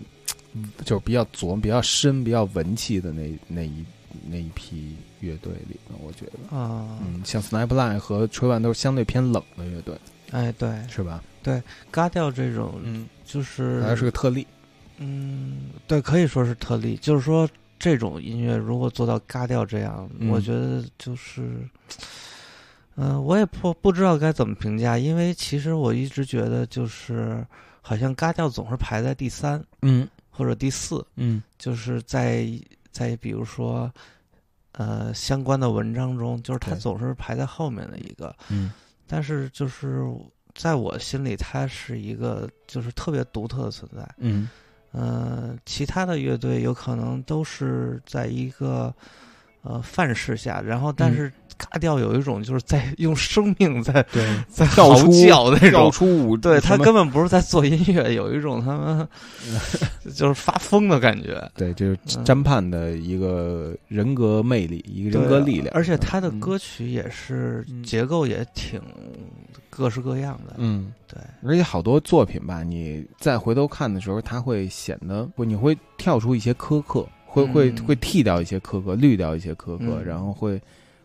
[0.85, 3.85] 就是比较琢磨、比较深、比较文气的那那一
[4.29, 9.95] 那一批乐队里面，我觉得，啊，嗯，像 Snapline 和吹万都是相对偏冷的乐队，
[10.31, 11.23] 哎，对，是吧？
[11.43, 14.45] 对，嘎调这种嗯，就是还是个特例，
[14.97, 16.95] 嗯，对，可以说是特例。
[16.97, 17.49] 就是说，
[17.81, 21.67] 这种音乐如果做到嘎调这样，嗯我觉得就是，
[22.95, 27.43] 嗯、我也不不知道该怎么评价，因为其实我一直觉得就是，
[27.81, 32.47] 好像嘎调总是排在第三嗯或者第四，嗯就是在
[32.91, 33.91] 在比如说，
[34.73, 38.35] 呃，相关的文章中，就是它总是排在后面的一个。
[38.49, 38.71] 嗯
[39.07, 40.05] 但是就是
[40.53, 44.07] 在我心里，它是一个就是特别独特的存在。
[44.17, 44.47] 嗯
[44.91, 48.93] 呃，其他的乐队有可能都是在一个
[49.63, 51.15] 呃范式下，然后但嗯。
[51.15, 55.91] 是嘎调有一种就是在 用生命在对，在嚎跳出跳叫那种。
[55.91, 59.07] 出舞，对他根本不是在做音乐，有一种他们
[60.15, 62.25] 就是发疯的感觉，对，就是嗯。
[62.25, 67.83] 詹盼的一个人格魅力，一个人格力量，而且他的嗯歌曲也是嗯。
[67.83, 68.81] 结构也挺
[69.71, 70.93] 各式各样的，嗯。
[71.07, 80.61] 对，而且好多作品吧，你再回头看的时候，它会显得不你会跳出一些苛刻，会会嗯会剃掉一些苛刻，滤掉一些苛刻，嗯然后会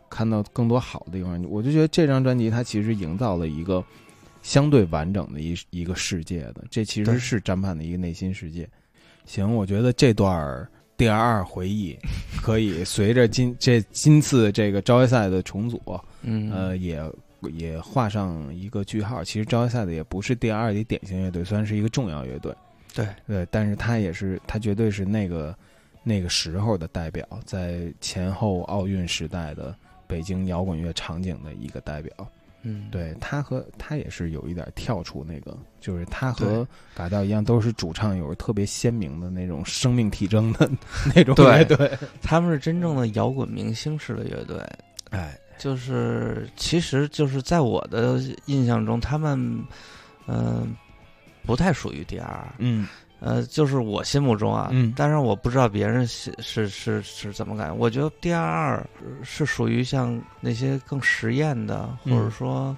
[0.09, 1.43] 看到更多好的地方。
[1.49, 3.83] 我就觉得这张专辑它其实营造了一个
[4.43, 8.69] 相对完整的一一个世界的，这其实是张盼的一个内心世界。
[9.25, 11.97] 行，我觉得这段儿第二回忆
[12.41, 15.81] 可以随着今这今次这个招业赛的重组，
[16.23, 17.03] 嗯，呃，也
[17.49, 19.23] 也画上一个句号。
[19.23, 22.53] 其实招业赛的也不是第二的典型乐队，虽然是一个重要乐队，
[22.93, 25.55] 对，对，但是他也是，他绝对是那个
[26.03, 29.75] 那个时候的代表，在前后奥运时代的
[30.07, 32.11] 北京摇滚乐场景的一个代表。
[32.63, 40.69] 嗯，对他和他也是有一点跳出那个，就是他和对嘎调一样，都是主唱有着特别鲜明的那种生命体征的
[41.15, 41.89] 那种对乐队。
[42.21, 44.57] 他们是真正的摇滚明星式的乐队，
[45.11, 49.63] 哎，就是其实就是在我的印象中，他们
[50.27, 50.75] 嗯、
[51.45, 52.87] 不太属于第二，嗯
[53.19, 57.73] 呃，就是我心目中啊，嗯但是我不知道别人是是是是怎么感觉。
[57.73, 58.89] 我觉得 D R 二
[59.23, 62.77] 是属于像那些更实验的，或嗯者说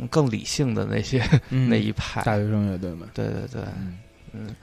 [0.00, 2.22] 嗯更理性的那些、嗯那一派。
[2.22, 3.98] 大学生乐队们，对对对，嗯，
[4.32, 4.56] 嗯，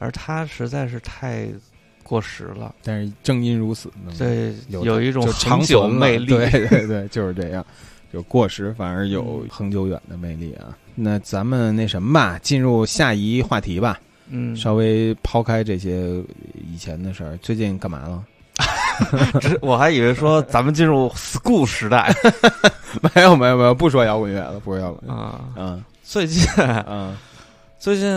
[0.00, 1.46] 而他实在是太
[2.12, 6.26] 过时了，但是正因如此呢，对，有有一种长久魅 力。
[6.26, 7.64] 对对对，就是这样。
[8.10, 10.76] 有过时反而有嗯恒久远的魅力啊！
[10.94, 13.98] 那咱们那什么吧，进入下一话题吧。
[14.28, 16.22] 嗯，稍微抛开这些
[16.70, 18.22] 以前的事儿，最近干嘛了？
[19.62, 22.14] 我还以为说咱们进入 school 时代
[23.14, 25.14] 没有没有没有，不说摇滚乐了，不说摇滚乐。
[25.14, 25.40] 啊。
[25.56, 26.44] 嗯最近
[26.86, 27.16] 嗯，
[27.82, 28.08] 最近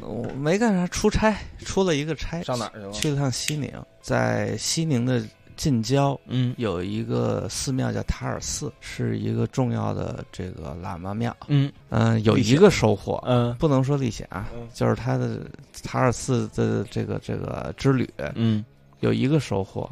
[0.00, 2.92] 我没干啥，出差出了一个差，上哪儿去了？
[2.92, 5.22] 去了趟西宁，在西宁的
[5.58, 11.36] 近郊嗯有一个寺庙叫塔尔寺，是一个重要的这个喇嘛庙。
[11.48, 15.40] 嗯嗯、有一个收获，嗯不能说历险啊，嗯就是他的
[15.82, 18.64] 塔尔寺的这个这个之旅嗯
[19.00, 19.86] 有一个收获，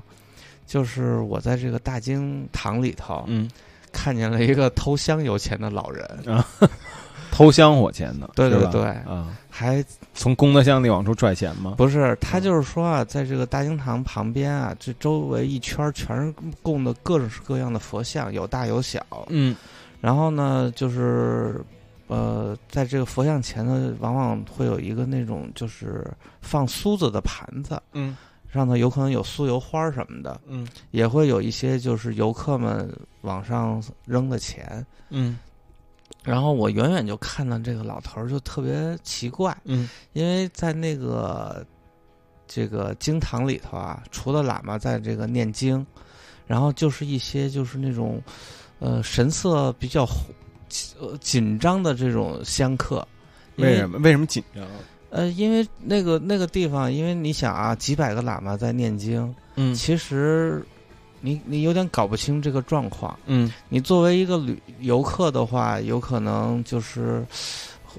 [0.67, 3.47] 就是我在这个大经堂里头嗯，
[3.93, 6.09] 看见了一个偷香油钱的老人，
[7.39, 8.83] 偷香火钱的，对对对。
[8.83, 11.77] 啊，还从功德箱里往出拽钱吗？
[11.79, 19.01] 不是，他就是说啊，在这个大经堂旁边啊，这周围一圈全是供的各式各样的佛像，有大有小。
[19.29, 19.55] 嗯。
[20.01, 21.61] 然后呢，就是
[22.09, 26.05] 呃，在这个佛像前呢，往往会有一个那种就是
[26.41, 28.17] 放酥子的盘子，嗯。
[28.53, 30.67] 上头有可能有酥油花儿什么的，嗯。
[30.91, 34.85] 也会有一些就是游客们往上扔的钱。
[35.11, 35.39] 嗯
[36.25, 41.65] 然后我远远就看到这个老头儿就特别奇怪，嗯因为在那个
[42.47, 45.87] 这个经堂里头啊，除了喇嘛在这个念经，
[46.47, 48.21] 然后就是一些就是那种
[48.79, 50.07] 呃神色比较
[51.01, 53.07] 呃紧张的这种香客。
[53.57, 54.65] 为什么为什么紧张？
[55.11, 60.63] 呃，因为那个那个地方，因为你想啊，几百个喇嘛在念经，嗯其实
[61.21, 63.19] 你你有点搞不清这个状况。
[63.27, 67.25] 嗯你作为一个旅游客的话，有可能就是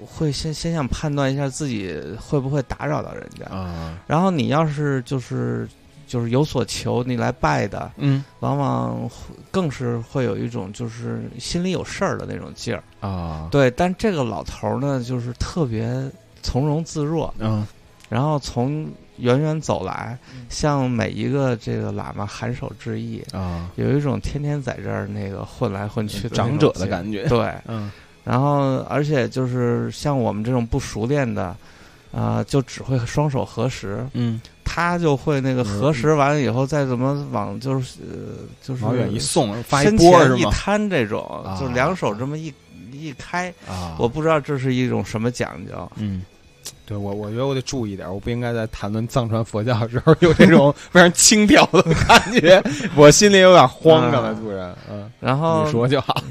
[0.06, 3.46] 会先先想判断一下自己会不会打扰到人家。
[3.54, 5.68] 啊然后你要是就是
[6.08, 12.84] 就是有所求，你来拜的，嗯往往会更是会有一种就是心里有事儿的那种劲儿。
[13.00, 16.10] 啊对，但这个老头儿呢，就是特别
[16.42, 17.66] 从容自若，嗯
[18.10, 18.90] 然后从
[19.20, 20.18] 远远走来，
[20.50, 27.28] 向每一个这个喇嘛颔首致意，啊，有一种天天在这儿那个混来混去的长者的感觉。
[27.28, 27.92] 对，嗯。
[28.24, 31.56] 然后而且就是像我们这种不熟练的，
[32.12, 34.42] 啊、就只会双手合十，嗯。
[34.72, 40.44] 他就会那个核实完了以后，再怎么往就是呃就是往远一送，发一身波一？
[40.52, 42.54] 摊这种，啊就两手这么一
[42.92, 45.92] 一开，啊，我不知道这是一种什么讲究。
[45.96, 46.22] 嗯，
[46.90, 52.60] 对我我觉得我得注意点，我不应该在谈论藏传佛教的时候有这种 非常轻佻的感觉，
[52.96, 56.24] 我心里有点慌，啊刚才突然，嗯，然后你说就好，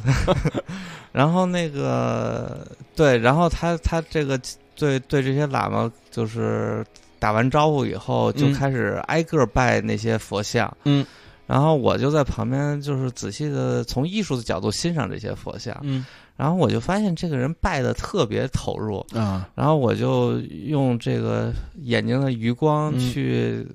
[1.12, 4.36] 然后那个对，然后他他这个
[4.74, 6.84] 对对这些喇嘛就是
[7.20, 10.76] 打完招呼以后，就嗯开始挨个拜那些佛像。
[10.82, 11.06] 嗯，
[11.46, 15.76] 然后我就在旁边，就是仔细的从艺术的角度欣赏这些佛像。
[15.82, 16.04] 嗯
[16.38, 22.98] 然后我就发现这个人拜的特别投入，啊，然后我就用这个眼睛的余光嗯。
[23.00, 23.66] 去，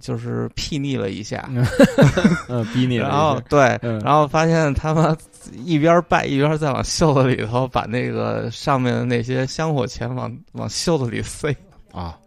[0.00, 1.46] 就是睥睨了一下，
[2.48, 4.00] 嗯，逼你了，然后对，嗯。
[4.00, 5.14] 然后发现他们
[5.62, 11.54] 一边拜一边在往袖子里头把那个上面的那些香火钱往往袖子里塞。
[11.92, 12.18] 啊，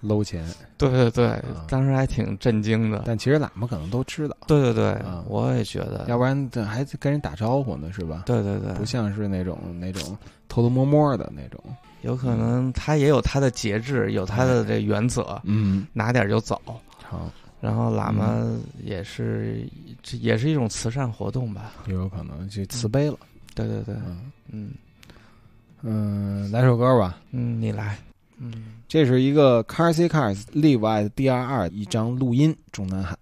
[0.00, 0.44] 搂钱，
[0.76, 1.66] 对对对，啊。
[1.68, 3.02] 当时还挺震惊的。
[3.06, 5.24] 但其实喇嘛可能都知道，对对对，啊。
[5.26, 8.22] 我也觉得，要不然这还跟人打招呼呢，是吧？
[8.26, 10.16] 对对对，不像是那种那种
[10.48, 11.62] 偷偷摸摸的那种，
[12.02, 16.60] 有可能他也有他的节制，有他的这原则，嗯，拿点就走。
[17.02, 17.30] 好，
[17.60, 18.44] 然后喇嘛
[18.84, 19.66] 也是，
[20.02, 21.72] 这也是一种慈善活动吧？
[21.86, 23.18] 也有可能就慈悲了，
[23.54, 24.20] 对对对，嗯。
[24.50, 24.70] 嗯。
[25.82, 27.16] 嗯，来首歌吧。
[27.30, 27.96] 嗯，你来，
[28.40, 28.52] 嗯。
[28.88, 33.16] 这是一个 Carsy Cars Live at DRR 一张录音，中南海。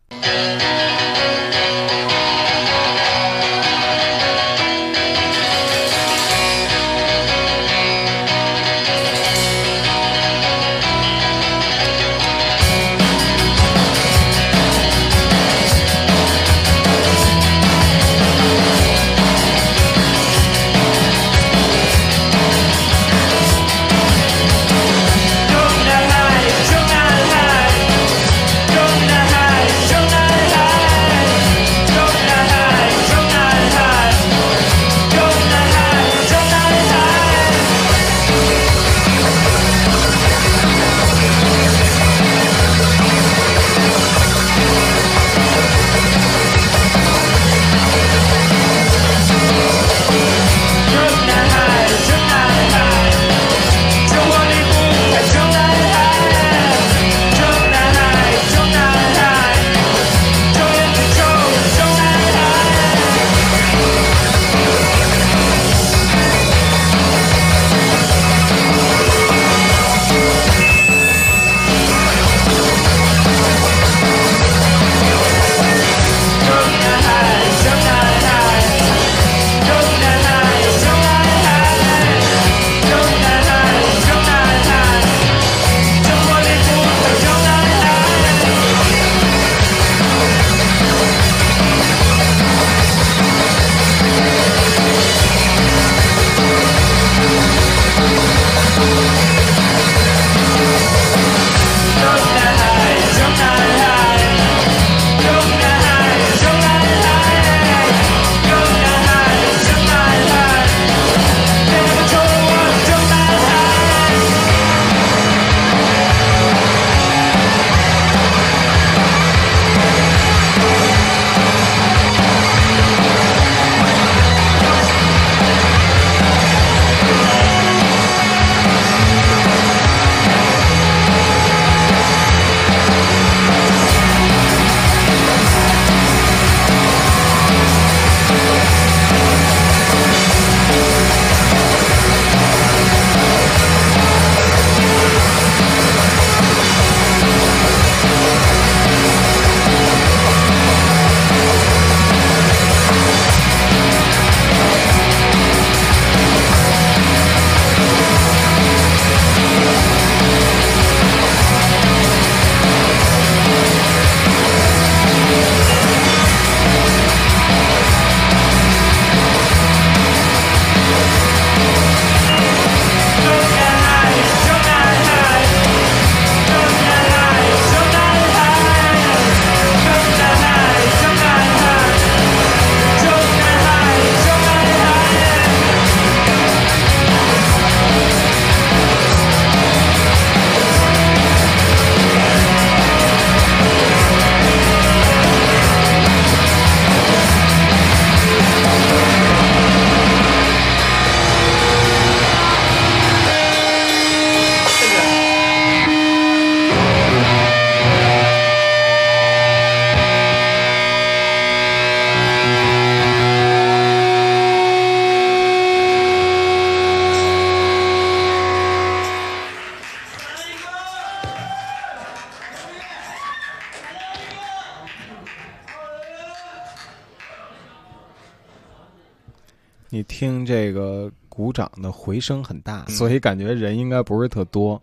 [231.80, 232.94] 的回声很大，嗯。
[232.94, 234.80] 所以感觉人应该不是特多。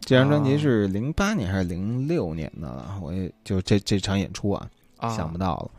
[0.00, 0.58] 这张专辑哦。
[0.58, 2.98] 是零八年还是零六年的了？
[3.02, 4.68] 我也就这这场演出啊，
[4.98, 5.70] 啊，想不到了。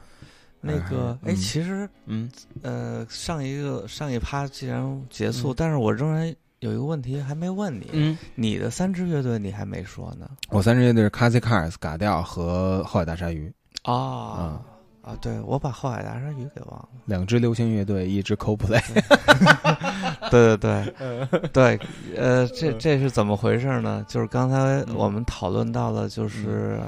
[0.62, 1.36] 那个，哎，嗯。
[1.36, 2.30] 其实嗯。
[2.62, 5.56] 呃，上一个上一趴既然结束，嗯。
[5.58, 10.28] 但是我仍然有一个问题还没问你，嗯，你的三支乐队你还没说呢。
[10.50, 13.54] 我三支乐队是 Crazy Cars、嘎调和后海大鲨鱼，
[13.84, 14.60] 啊
[15.06, 16.90] 啊，对，我把后海大鲨鱼给忘了。
[17.06, 18.82] 两支流行乐队，一支 CoPlay。
[20.32, 21.80] 对对对 对，
[22.18, 24.04] 呃，这这是怎么回事呢？
[24.08, 26.80] 就是刚才我们讨论到了，就是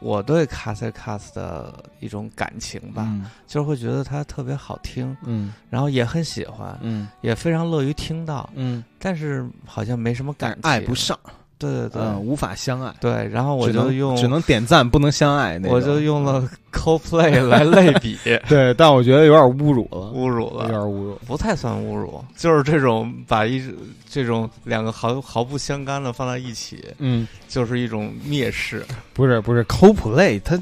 [0.00, 10.94] 我对卡塞卡斯的一种感情吧，嗯就是会觉得它特别好听，嗯然后也很喜欢，嗯也非常乐于听到，嗯，但是好像没什么感情，爱不。
[10.94, 11.18] 上，
[11.58, 12.92] 对对对、嗯，无法相爱。
[13.00, 15.76] 对，然后我就用只能点赞，不能相爱那种。
[15.76, 20.80] 我就用了 CoPlay 来类比， 对，但我觉得有点侮辱了，侮辱了有点。
[20.80, 21.18] 侮辱。
[21.26, 23.62] 不太算侮辱，就是这种把一
[24.08, 28.84] 这种两个毫毫不相干的放在一起，嗯，就是一种蔑视。
[29.14, 30.60] 不是不是，CoPlay 它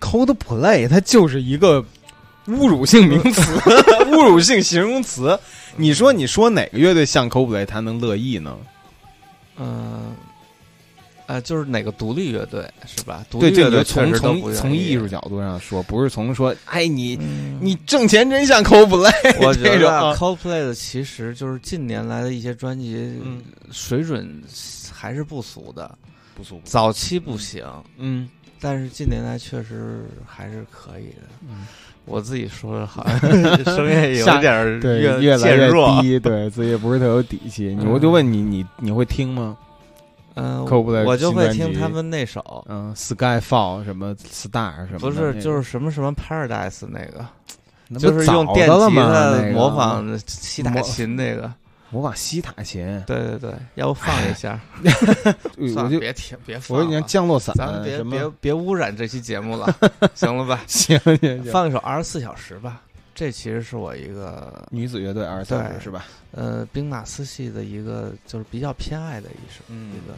[0.00, 1.84] CodePlay 它就是一个
[2.46, 3.42] 侮辱性名词，
[4.12, 5.38] 侮辱性形容词。
[5.76, 8.56] 你说你说哪个乐队像 CoPlay 他能乐意呢？
[9.58, 10.16] 嗯，呃，
[11.44, 13.24] 就是哪个独立乐队是吧？
[13.30, 19.10] 独，立乐队从从从艺术角度上说，不是从说，哎，你嗯你挣钱真像 CoPlay
[19.44, 24.42] 我觉得 啊 CoPlay 的其实就是近年来的一些专辑嗯水准
[24.92, 25.96] 还是不俗的，
[26.34, 26.60] 不俗。
[26.64, 27.64] 早期不行，
[27.98, 28.28] 嗯
[28.60, 31.22] 但是近年来确实还是可以的。
[31.48, 31.66] 嗯，
[32.06, 33.20] 我自己说的好像
[33.76, 36.00] 声音也有点儿对，越越来越弱。
[36.00, 37.74] 低，对自己也不是特有底气。
[37.78, 39.56] 你嗯我就问你，你你会听吗？
[40.36, 40.64] 嗯
[41.04, 47.26] 我就会听他们那首，嗯，Skyfall 什么 Star 什么不是就是什么什么 Paradise 那个，
[47.88, 51.52] 那就是用电吉他模仿西塔琴那个。
[51.88, 54.60] 模仿西塔琴，对对对，要不放一下？
[55.56, 56.76] 我就别听，别放。
[56.76, 59.72] 我说你看降落伞咱们别别别污染这期节目了，
[60.14, 60.60] 行了吧？
[60.66, 62.82] 行行行，放一首《二十四小时》吧，
[63.16, 66.04] 这其实是我一个女子乐队二十三对是吧？
[66.32, 70.14] 呃兵马司系的一个就是比较偏爱的一首嗯一个，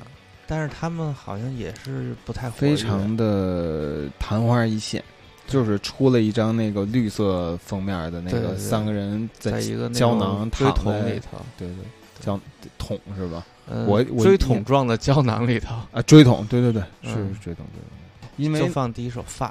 [0.49, 5.03] 但是他们好像也是不太活非常的昙花一现，
[5.47, 11.77] 就是出了一张那个绿色封面的那个对对对三个人在一个那胶囊躺锥筒在里头，对对
[12.21, 12.41] 胶
[12.79, 13.47] 桶是吧？
[13.69, 19.51] 呃我我锥桶状的胶囊里头，啊，锥桶，对对对，是嗯锥筒，锥筒，因为就放第一首《Fuzz》。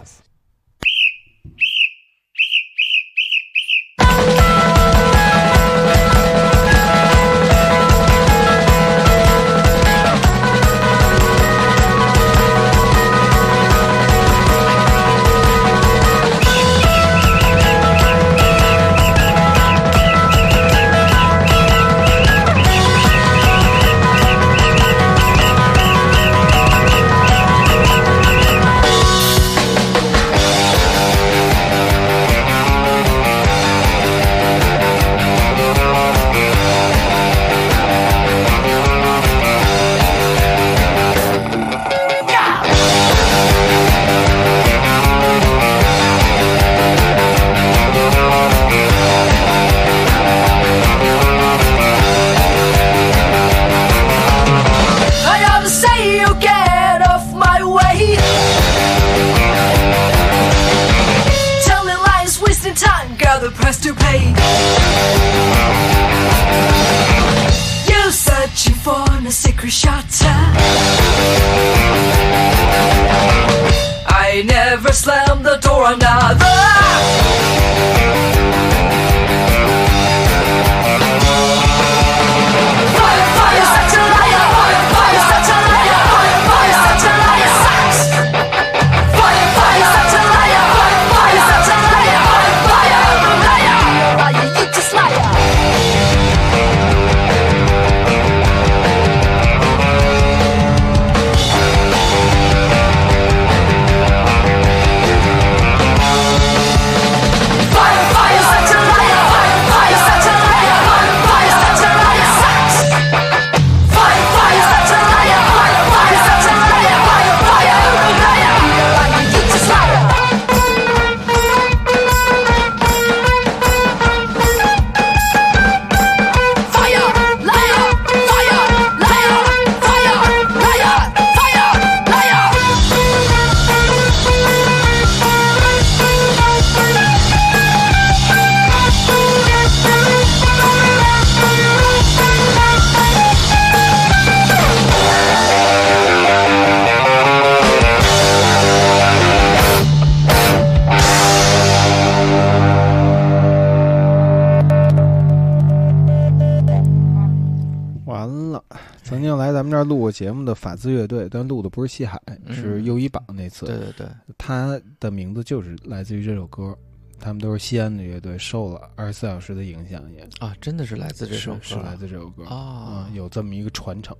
[160.07, 163.65] 过节目的法兹乐队，但录的不是西海，嗯是右一榜那次。
[163.65, 166.73] 对对对，他的名字就是来自于这首歌。
[167.19, 171.59] 他们都是西安的乐队，受了二十四小时的影响也，啊，真的是来自这首歌。
[171.61, 173.05] 是是来自这首歌啊。
[173.09, 174.15] 嗯，有这么一个传承。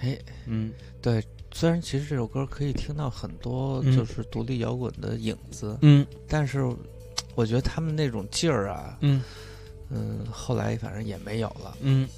[0.00, 0.16] 哎，
[0.46, 0.70] 嗯。
[1.02, 1.20] 对，
[1.52, 3.96] 虽然其实这首歌可以听到很多嗯。
[3.96, 6.06] 就是独立摇滚的影子，嗯。
[6.28, 6.62] 但是
[7.34, 9.20] 我觉得他们那种劲儿啊，嗯。
[9.88, 12.08] 嗯，后来反正也没有了，嗯，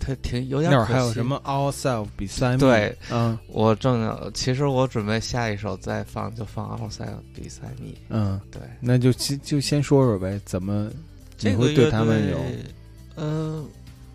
[0.00, 2.58] 它挺有点那会儿还有什么 Ourselves Beside Me？
[2.58, 3.38] 对，嗯。
[3.48, 7.92] 我正要其实我准备下一首再放，就放《Outside Beside Me》。
[8.08, 10.90] 嗯，对，那就先就先说说呗，怎么
[11.40, 12.38] 你会对他们有？
[13.16, 13.64] 嗯，呃，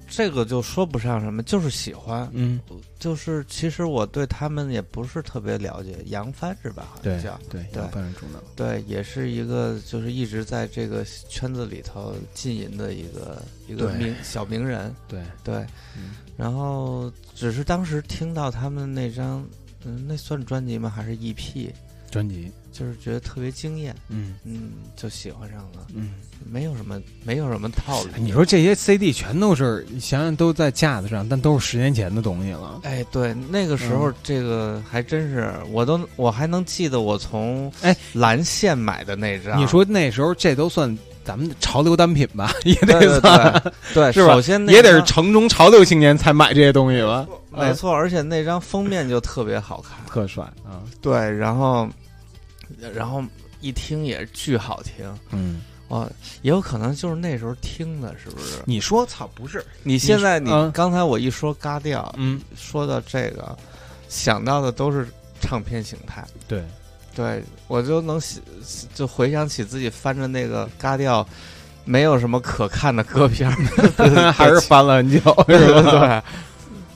[0.07, 2.29] 这个就说不上什么，就是喜欢。
[2.33, 2.59] 嗯
[2.99, 6.87] 就是其实我对他们也不是特别了解，杨帆是吧？
[6.95, 14.93] 好像叫对对要扮演主能对，也是一个就是一直在这个圈子里头浸淫的一个一个名小名人。
[15.07, 15.55] 对对，
[15.97, 19.47] 嗯然后只是当时听到他们那张，
[19.83, 20.89] 嗯，那算专辑吗？
[20.89, 21.71] 还是 EP？
[22.15, 26.11] 专辑就是觉得特别惊艳，嗯嗯，就喜欢上了，嗯。
[26.49, 28.09] 没有什么没有什么套路。
[28.17, 32.79] 你说这些 CD 全都是，你想想都在架子上，但都是十年前的东西了。
[32.83, 39.59] 哎，对，那个时候嗯这个还真是，我都我还能记得我从哎蓝线买的那张。
[39.59, 42.53] 你说那时候这都算咱们的潮流单品吧？
[42.63, 43.51] 也得算，
[43.93, 47.25] 对对， 是吧首先那也得是城中潮流青年才买这些东西吧？
[47.51, 49.97] 没错，而且那张封面就特别好看。
[50.05, 50.83] 特帅啊！
[51.01, 51.89] 对，然后
[52.93, 53.23] 然后
[53.61, 55.05] 一听也巨好听。
[55.31, 56.09] 嗯，哦，
[56.41, 58.59] 也有可能就是那时候听的，是不是？
[58.65, 59.63] 你说操不是？
[59.83, 63.57] 你现在你嗯刚才我一说嘎调，嗯，说到这个，
[64.07, 65.07] 想到的都是
[65.41, 66.25] 唱片形态。
[66.47, 66.63] 对，
[67.15, 68.41] 对我就能想
[68.93, 71.27] 就回想起自己翻着那个嘎调，
[71.85, 73.55] 没有什么可看的歌片儿，
[74.33, 75.91] 还是翻了很久，是吧？
[75.91, 76.23] 对，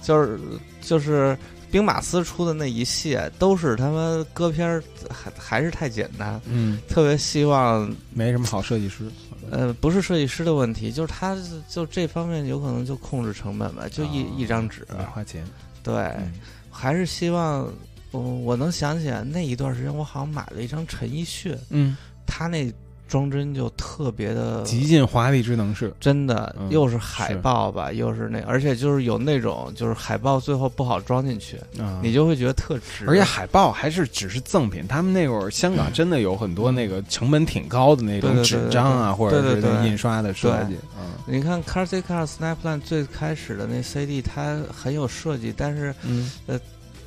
[0.01, 0.39] 就是
[0.81, 1.37] 就是
[1.71, 9.09] 兵马司出的那一系都是他妈歌片儿还还是太简单，嗯，特别希望没什么好设计师。
[9.51, 11.35] 呃不是设计师的问题，就是他
[11.67, 15.43] 就这方面有可能就控制成本吧，就一、张纸，没花钱。
[15.81, 16.33] 对，嗯
[16.69, 17.67] 还是希望。
[18.11, 21.95] 我，我能想起来那一段时间，我好像买了一张陈奕迅，嗯，
[22.25, 22.73] 他那
[23.09, 25.91] 装帧就特别的极尽华丽之能事。
[25.99, 33.05] 真的嗯又是海报吧，又是那，而且就是有那种就是海报最后不好装进去，啊你就会觉得特值。
[33.07, 40.75] 而且海报还是只是赠品，他们那会儿香港真的有很多那个成本挺高的那种纸张啊，对或者是对对对印刷的设计。
[40.97, 46.31] 嗯你看 Car C Car Snapline 最开始的那 CD，它很有设计，但是嗯，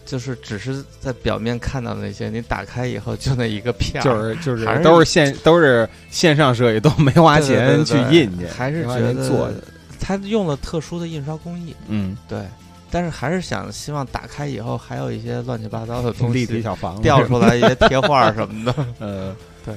[0.05, 9.63] 就是只是在表面看到的那些， 你打开以后就那一个片儿，就是就是还都是线都是线上设计，都没花钱去印去，还是觉得钱做的。
[10.01, 12.45] 它用了特殊的印刷工艺，嗯，对，
[12.91, 18.75] 但是还是想希望打开以后还有一些乱七八糟的东立体西小房子掉出来一些贴画什么的。
[18.99, 19.35] 呃，
[19.65, 19.73] 对，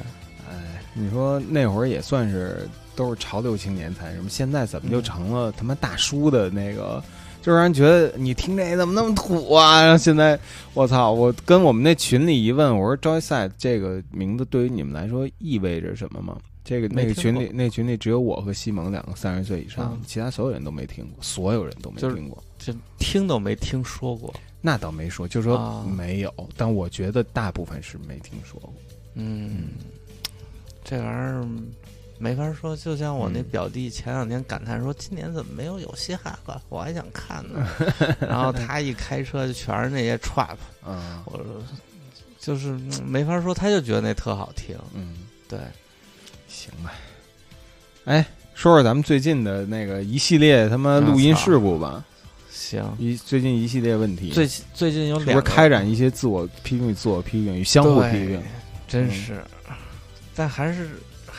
[0.49, 7.01] 哎，你说那会儿也算是都是潮流青年才什么，现在怎么就成了他妈大叔的那个？
[7.45, 9.83] 就让人觉得你听这怎么那么土啊！
[9.83, 10.39] 然 后现在
[10.73, 16.37] 我操，我跟我们那群里一问，我说 Joyside 这个名字对于你们来说意味着什么吗？
[16.63, 22.43] 这个那个群里那群里只有我和西蒙两个三十岁以上，嗯其他所有人都没听过，所有人都没听过。
[22.57, 24.33] 就听都没听说过。
[24.59, 28.73] 那倒没说，就说啊没有，但我觉得大部分是没听说过。
[29.13, 29.65] 嗯，
[30.83, 31.47] 这玩意儿
[32.18, 32.76] 没法说。
[32.76, 36.61] 就像我那嗯表弟前两天感叹说：“今年怎么没有有嘻哈了？
[36.70, 37.68] 我还想看呢。
[38.20, 40.57] ”然后他一开车就全是那些 trap，
[40.88, 41.45] 嗯我说
[42.39, 44.76] 就是嗯没法说，他就觉得那特好听。
[44.93, 45.16] 嗯，
[45.49, 45.59] 对，
[46.47, 46.91] 行吧。
[48.05, 52.03] 哎，说说咱们最近的那个一系列他妈录音事故吧，
[52.51, 52.84] 行。
[52.99, 58.43] 一最近一系列问题，最最近有两个开展一些自我批评与自我批评与相互批评对？
[58.88, 59.41] 真嗯是，
[60.36, 60.89] 但还是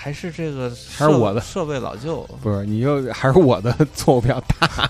[0.06, 2.18] 还是这个还是我的设备老旧。
[2.40, 4.88] 不是，你又还是我的 错误比较大，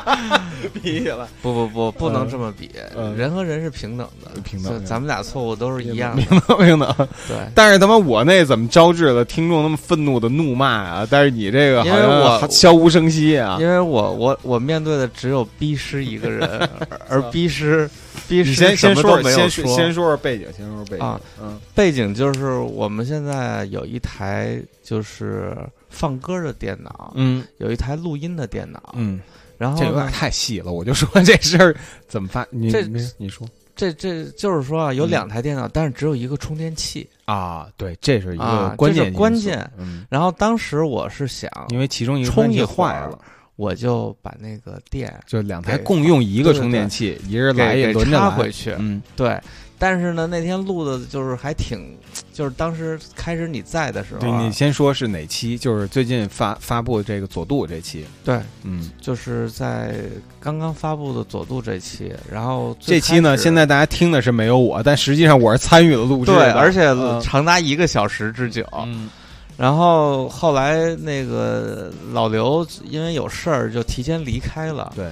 [0.82, 6.40] 比起来不不不，不能嗯这么比，嗯人和人是平等的，平等就咱们俩错误都是一样的平。
[6.48, 6.94] 等平等。
[7.28, 11.06] 对，但是他妈我那怎么招致了听众那么愤怒的怒骂啊？
[11.10, 13.58] 但是你这个好因为我悄无声息啊！
[13.60, 16.48] 因为我我我面对的只有逼师一个人，
[17.06, 17.86] 而而逼师
[18.28, 21.20] 逼你师先先说先说先说说背景，先说说背景啊。
[21.40, 25.56] 嗯背景就是我们现在有一台就是
[25.90, 29.20] 放歌的电脑，嗯有一台录音的电脑，嗯，
[29.58, 31.74] 然后这有点太细了，我就说这事儿
[32.08, 32.46] 怎么发？
[32.50, 33.46] 你这你你说
[33.76, 37.08] 这这就是说啊，有嗯两台电脑，但是只有一个充电器。
[37.24, 37.66] 啊？
[37.76, 43.18] 对，这是一个关键关键嗯，然后当时我是想，因为其中一个充关键一会儿坏了，
[43.56, 48.74] 我就把那个电就两台共用一个充电器，一人来一给给轮着来插回去。
[48.78, 49.40] 嗯对，
[49.78, 51.96] 但是呢，那天录的就是还挺，
[52.32, 55.56] 就是当时开始你在的时候啊、对你先说是哪期？
[55.56, 59.94] 就是最近发发布这个佐渡这期，对，嗯，就是在
[60.40, 68.66] 刚刚发布的佐渡这期，然后这期呢，现在大家听的是没有我，但实际上我是参与了录制对，而且嗯长达一个小时之久。
[68.84, 69.08] 嗯
[69.56, 75.10] 然后后来那个老刘因为有事儿就提前离开了，对，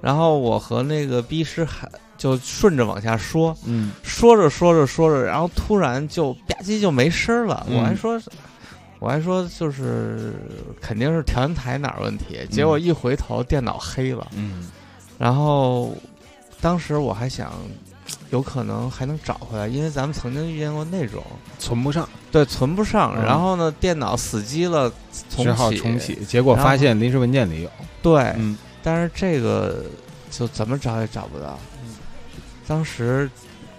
[0.00, 1.88] 然后我和那个逼师还
[2.18, 7.64] 就顺着往下说，嗯说着说着说着，然后突然就吧唧就没声儿了。
[7.68, 8.20] 嗯我还说，
[8.98, 10.34] 我还说就是
[10.80, 14.26] 肯定是调音台哪儿问题，结果一回头电脑黑了。
[14.34, 14.70] 嗯
[15.18, 15.94] 然后
[16.60, 17.52] 当时我还想，
[18.34, 21.22] 有可能还能找回来，因为咱们曾经遇见过那种。
[21.56, 24.92] 存不上，对，存不上，嗯然后呢，电脑死机了，
[25.30, 27.70] 重只好启，重启，结果发现临时文件里有，
[28.02, 29.84] 对，嗯但是这个
[30.32, 31.56] 就怎么找也找不到。
[32.66, 33.30] 当时，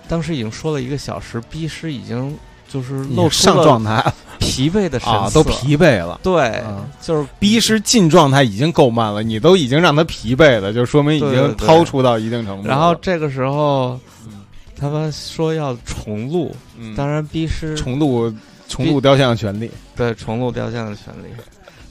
[0.08, 4.02] 当时已经说了一个小时，逼师已经就是露出了状态
[4.40, 6.18] 疲惫的神啊，都疲惫了。
[6.24, 12.70] 对，啊就是逼师进状态已经够慢了，你都已经让他疲惫了，就说明已对对对经掏出到一定程度了。
[12.70, 14.35] 然后这个时候嗯，
[14.76, 16.96] 他们说要重录，嗯。
[16.96, 18.34] 当然逼师重录
[18.68, 21.28] 重录雕像的权利，对重录雕像的权利，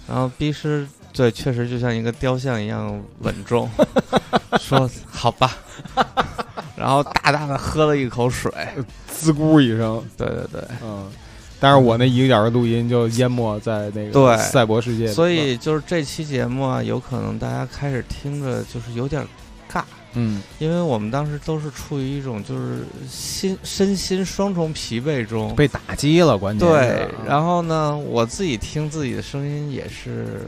[0.08, 3.70] 然后逼师对确实就像一个雕像一样稳重，
[4.60, 5.56] 说好吧，
[6.76, 8.50] 然后大大的喝了一口水，
[9.06, 11.10] 滋咕一声，对对对，嗯。
[11.60, 14.36] 但是我那一个小时录音就淹没在那个对。
[14.36, 19.26] 赛博世界，所以就是这期节目啊，有可能大家开始听着就是有点尬，
[20.14, 20.42] 嗯。
[20.58, 25.54] 因为我们当时都是处于一种就是心身心双重疲惫中。
[25.54, 30.46] 被打击了，关键对，然后呢，我自己听自己的声音也是，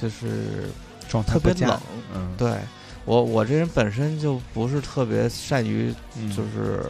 [0.00, 0.70] 就是
[1.08, 1.80] 状态特别冷。
[2.14, 2.52] 嗯，对
[3.04, 6.28] 我，我这人本身就不是特别善于嗯。
[6.30, 6.84] 就是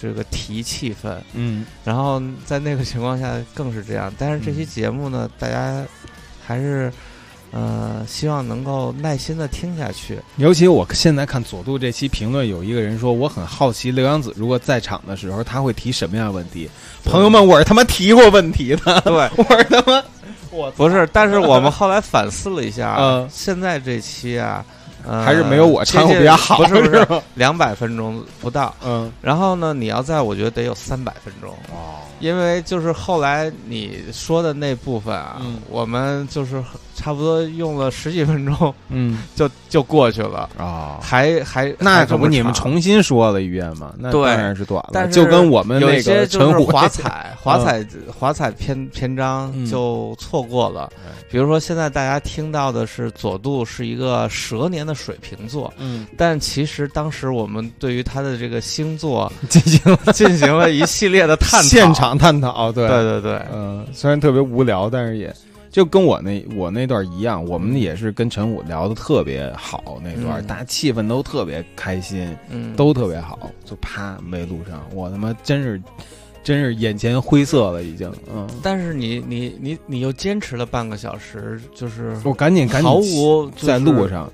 [0.00, 1.66] 这个提气氛，嗯。
[1.84, 4.12] 然后在那个情况下更是这样。
[4.16, 4.66] 但是这期嗯。
[4.66, 5.84] 节目呢，大家
[6.46, 6.92] 还是
[7.50, 10.18] 呃希望能够耐心的听下去。
[10.36, 16.68] 尤其我现在看佐渡这期评论，有一个人说，我很好奇刘洋子如果在场的时候，他会提什么样的问题？
[17.04, 20.02] 朋友们，我是他妈提过问题的，对， 我是他妈，
[20.50, 24.64] 我不是，但是我们后来反思了一下，嗯 现在这期啊，
[25.06, 27.22] 呃、还是没有我接掺和比较好，不是不是？
[27.34, 28.74] 两百分钟不到。
[28.84, 35.60] 嗯，然后呢，你要在我觉得得有三百分钟，哦，因为就是后来你说的那部分啊，嗯。
[35.70, 36.62] 我们就是
[36.98, 39.22] 差不多用了十几分钟嗯。
[39.36, 40.98] 就就过去了，啊。
[41.00, 43.94] 还还那可不，你们重新说了一遍嘛？
[43.96, 47.86] 那当然是短了，但是就跟我们有那个陈虎是 华彩华彩
[48.18, 49.64] 华彩篇篇章嗯。
[49.64, 50.90] 就错过了。
[51.30, 61.68] 比如说，现在大家听到的是佐渡是一个蛇年的水瓶座，嗯，但其实当时我们对于他的这个星座 进行了进行了一系列的探讨。
[61.68, 62.88] 现场探讨，对。
[62.88, 65.32] 对对对，嗯，虽然特别无聊，但是也
[65.70, 70.46] 就跟我那我那段一样，我们也是跟陈武聊的特别好，那段、嗯。
[70.46, 75.80] 大家气氛都特别开心，嗯，都特别好，就啪没录上，我他妈真是
[76.42, 84.30] 真是眼前灰色了，已经，嗯，但是你你你你又坚持了半个小时，就是我赶紧赶紧毫无就是在路上。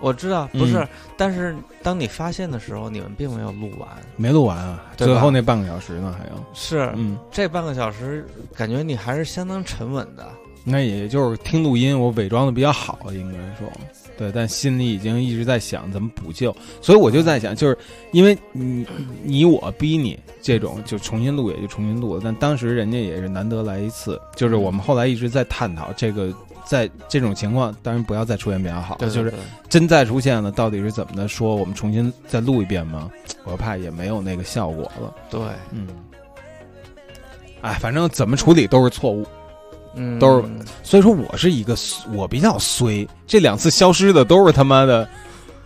[0.00, 0.84] 我知道嗯不是，
[1.16, 3.88] 但是当你发现的时候，你们并没有录完。
[4.16, 8.26] 没录完啊，最后那半个小时呢还有，是，嗯，这半个小时
[8.56, 10.28] 感觉你还是相当沉稳的。
[10.64, 13.68] 那也就是听录音，我伪装的比较好，应该说，
[14.16, 17.76] 对，但心里已经一直在想怎么补救，所以我就在想，就是
[18.12, 18.86] 因为你
[19.24, 26.32] 你我逼你这种就重新录也就重新录了，但当时人家也是难得来一次，就是我们后来一直在探讨这个，
[26.64, 29.34] 在这种情况，当然不要再出现比较好，对，就是
[29.68, 31.26] 真再出现了，到底是怎么的？
[31.26, 33.10] 说我们重新再录一遍吗？
[33.44, 35.40] 我怕也没有那个效果了，对，
[35.72, 35.88] 嗯，
[37.62, 39.26] 哎，反正怎么处理都是错误。
[39.94, 40.48] 嗯，都是
[40.82, 41.76] 所以说我是一个
[42.12, 45.08] 我比较衰，这两次消失的都是他妈的，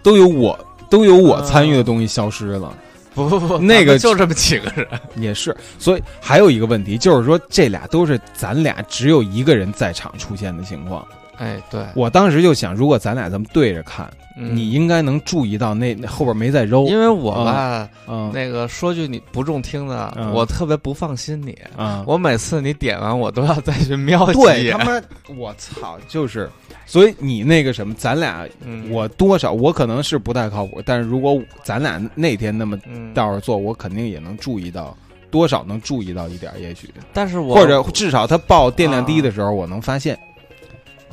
[0.03, 0.59] 都有我
[0.91, 2.73] 都有我参与的东西消失了，
[3.15, 4.87] 不不不，那个就这么几个人。
[5.17, 5.57] 也是。
[5.79, 11.07] 所以还有一个问题就是说，这俩都是咱俩只有一个人在场出现的情况。
[11.39, 21.57] 哎，对，我当时就想，如果咱俩这么对着看，嗯你应该能注意到那那后边没在揉，因为我吧，嗯那个说句你不中听的，嗯我特别不放心你。
[21.79, 24.85] 嗯，我每次你点完，我都要再去瞄几眼对他。
[24.85, 25.03] 妈，
[25.37, 26.51] 我操，就是。
[26.89, 34.97] 所以你那个什么，咱俩嗯，我多少我可能是不太靠谱，但是如果咱俩那天那么嗯，倒着做，我肯定也能注意到，
[35.29, 40.17] 多少能注意到一点，也许但是我或者至少他报电量低的时候，我能发现。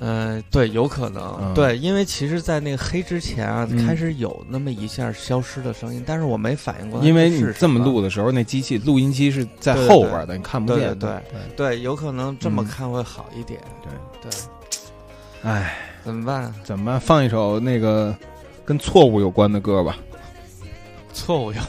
[0.05, 10.99] 呃，对，有可能，嗯对，因为其实，在那个黑之前啊，嗯开始有那么一下消失的声音，但是我没反应过来，因为你这么录，的时候，那机器录音机是在对对后边的，你看不对见。
[10.99, 11.09] 对
[11.55, 13.61] 对，有可能这么嗯看会好一点。
[13.81, 15.73] 对对，哎，
[16.03, 16.53] 怎么办？
[16.65, 16.99] 怎么办？
[16.99, 18.13] 放一首那个
[18.65, 19.97] 跟错误有关的歌吧。
[21.13, 21.61] 错误有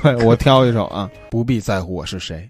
[0.00, 2.48] 关对我挑一首啊，不必在乎我是谁。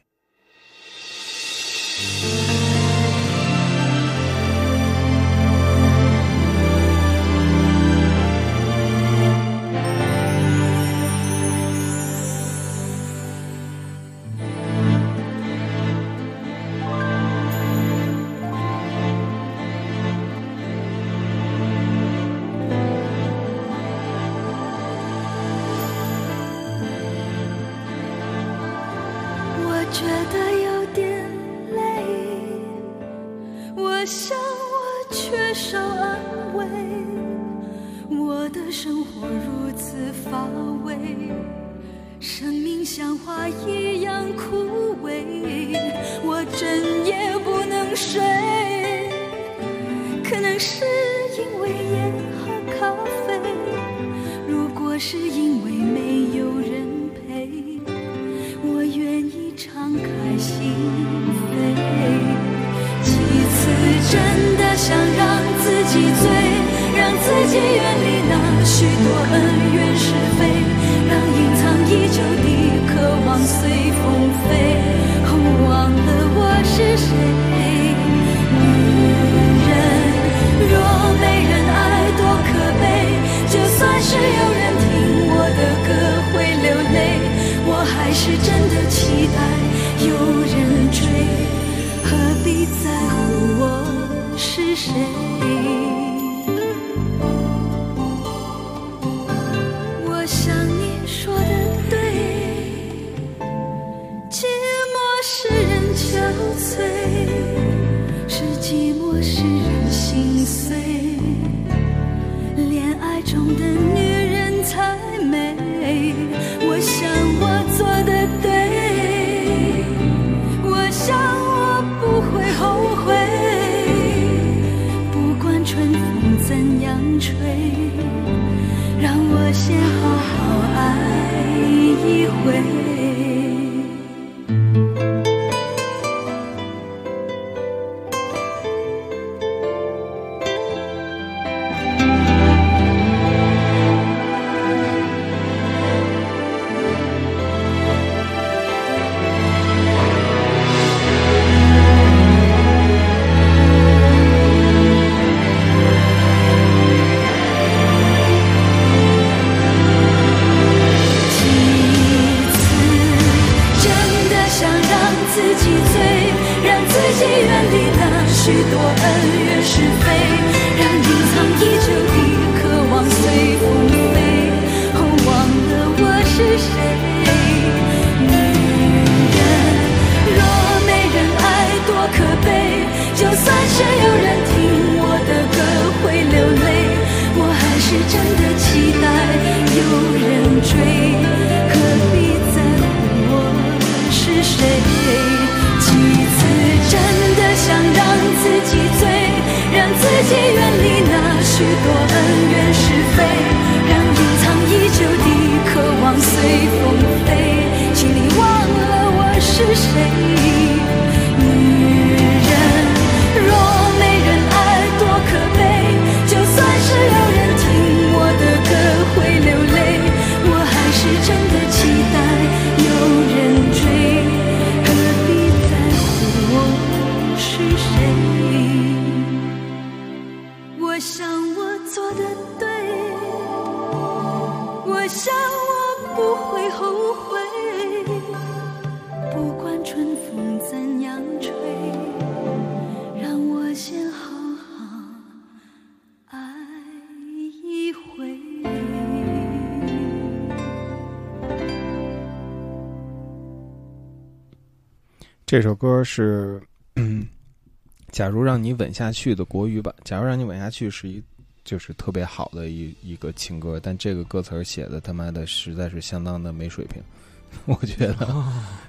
[255.53, 256.59] 这首歌是
[256.97, 257.29] 嗯，
[258.11, 259.95] 假如让你吻下去的国语版。
[260.03, 261.23] 假如让你吻下去是一
[261.63, 267.03] 就是特别好的一一个情歌，但这个歌词写的他妈的实在是相当的没水平。
[267.67, 268.35] 我觉得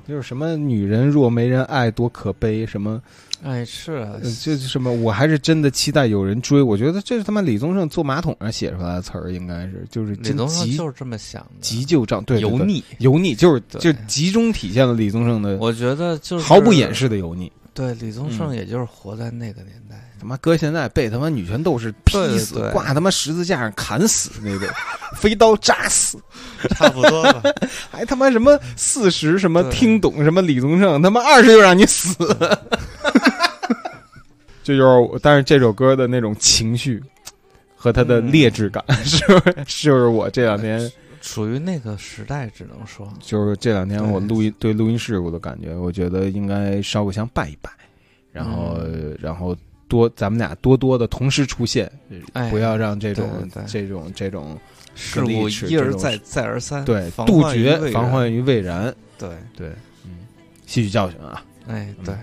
[0.08, 3.04] 就是什么女人若没人爱多可悲，什么
[3.44, 4.08] 哎，是
[4.42, 4.90] 这是什么？
[4.92, 6.62] 我还是真的期待有人追。
[6.62, 12.84] 我觉得这是他妈李宗盛坐马桶上写出来的词儿，应该是就是李宗盛就是这么想的，急就章，对油腻。
[13.00, 16.96] 油腻，就是就集中体现了李宗盛的我觉得就是毫不掩。
[16.96, 17.52] 饰的油腻。
[17.74, 19.96] 对，李宗盛嗯也就是活在那个年代。
[20.20, 24.70] 他妈搁现在被他妈女权斗士劈死，挂他妈十字架上砍死那种，
[25.18, 26.18] 飞刀扎死，
[26.78, 27.44] 差不多吧。
[27.92, 32.16] 还他妈什么四十什么听懂什么李宗盛，他妈二十就让你死。
[34.64, 37.02] 这就是我，但是这首歌的那种情绪
[37.76, 39.56] 和它的劣质感， 是不是？
[39.84, 40.92] 就是我这两天，
[41.22, 47.70] 属于那个时代，只能说，就是这两天我录音对录音事故的感觉，我觉得应该烧个香拜一拜，
[48.32, 49.18] 然后、嗯。
[49.20, 49.56] 然后
[49.88, 51.92] 多咱们俩多多的同时出现，
[52.34, 52.50] 哎。
[52.50, 53.30] 不要让这种
[53.68, 54.58] 这种这种
[54.96, 58.94] 事故一而再，再而三，对杜绝防患于未然。
[59.20, 59.68] 对，对，
[60.06, 60.26] 嗯，
[60.66, 61.44] 吸取教训啊！
[61.68, 62.06] 哎，嗯。
[62.06, 62.16] 对，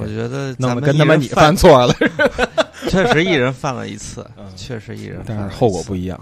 [0.00, 1.94] 我觉得弄得跟他妈你犯犯错了，
[2.88, 6.20] 确实一人犯了一次嗯，确实一人但是后果不一样，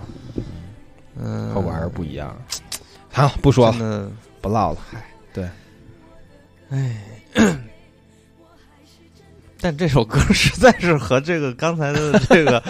[1.21, 2.37] 嗯，后果还是不一样。
[3.13, 4.11] 好，不说了，
[4.41, 4.79] 不唠了。
[5.33, 5.49] 对
[6.71, 7.03] 哎。
[9.61, 12.63] 但这首歌实在是和这个刚才的这个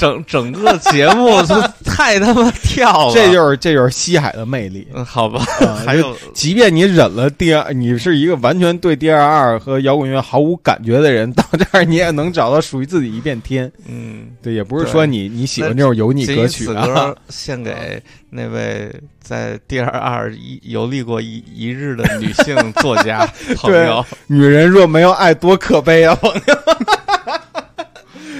[0.00, 1.54] 整整个节目就
[1.84, 4.88] 太他妈跳了，这就是这就是西海的魅力。
[4.94, 13.70] 嗯好吧，啊 还有即便你忍了第二，你是一个完全对第二二和摇滚乐毫无感觉的人，到这儿你也能找到属于自己一片天。
[13.86, 17.14] 嗯，对，也不是说你你喜欢这种油腻歌曲歌。
[17.28, 18.90] 献给那位
[19.22, 23.26] 在第二二一游历过一一日的女性作家
[23.58, 24.04] 朋友。
[24.28, 26.14] 女人若没有爱，多可悲啊！
[26.14, 26.40] 朋友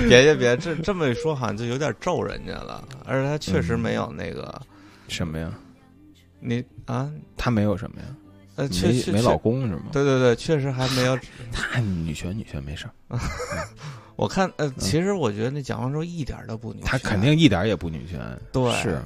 [0.08, 4.60] 别别别，这这么一说好像就有点咒人家了，而且他确实没有那个、
[5.08, 5.52] 什么呀？
[6.40, 8.06] 你啊，她没有什么呀？
[8.56, 9.36] 呃，确实没没老。
[9.36, 9.84] 公是吗？
[9.92, 11.18] 对对对，确实还没有。
[11.52, 13.18] 她女权女权没事儿，
[14.16, 18.20] 我看，呃，其实我觉得那蒋方舟一点都不女权，她肯定一点儿也不女权。
[18.52, 19.00] 对是，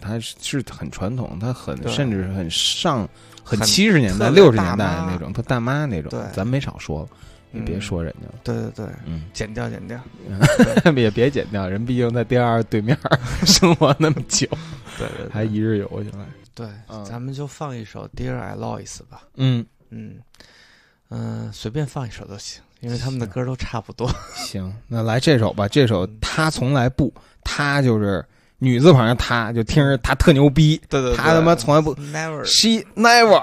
[0.00, 3.08] 她是是很传统，她很甚至是很上
[3.42, 7.08] 很很七十年代、六十年代大妈那种，她大妈那种，咱没少说了，
[7.52, 9.98] 也别嗯说人家了，对对对，嗯，剪掉剪掉。
[10.96, 12.96] 也别剪掉，人毕竟在第二二对面
[13.46, 14.46] 生活那么久，
[14.98, 16.26] 对对对还一日游去了。
[16.54, 19.22] 对，嗯咱们就放一首《Dear Ilois》吧。
[19.36, 20.16] 嗯，嗯
[21.08, 24.10] 嗯、随便放一首都行，因为他们的歌都差不多。
[24.36, 25.66] 行，那来这首吧。
[25.66, 27.12] 这首他从来不，
[27.42, 28.24] 他就是
[28.58, 30.80] 女字旁的他，就听着他特牛逼。
[30.88, 32.44] 对对对，他他妈从来不 never。
[32.44, 33.42] ，she never。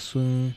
[0.00, 0.52] 孙，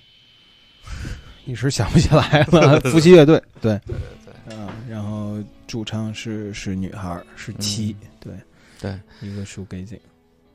[1.45, 2.79] 一时想不起来了。
[2.81, 3.95] 夫妻乐队，对，对
[4.25, 5.37] 对嗯，然后
[5.67, 8.33] 主唱是是女孩，是七，对
[8.79, 9.99] 对一个树给景。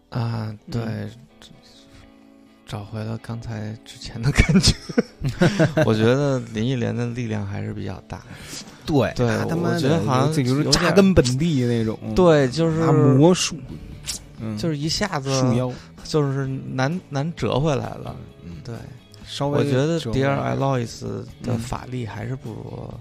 [0.08, 1.10] 啊，对，嗯
[2.66, 4.74] 找回了刚才之前的感觉。
[5.86, 8.22] 我觉得林忆莲的力量还是比较大。
[8.84, 13.56] 对对他他妈觉得好像这就是有点扎根本地那种，对，就是魔术，
[14.38, 15.70] 嗯，就是一下子树妖，
[16.04, 18.14] 就是难难折回来了。
[18.68, 21.58] 嗯，对，稍微我觉得折 Dear 回来 Aloys 的嗯。
[21.58, 22.94] 法力还是不如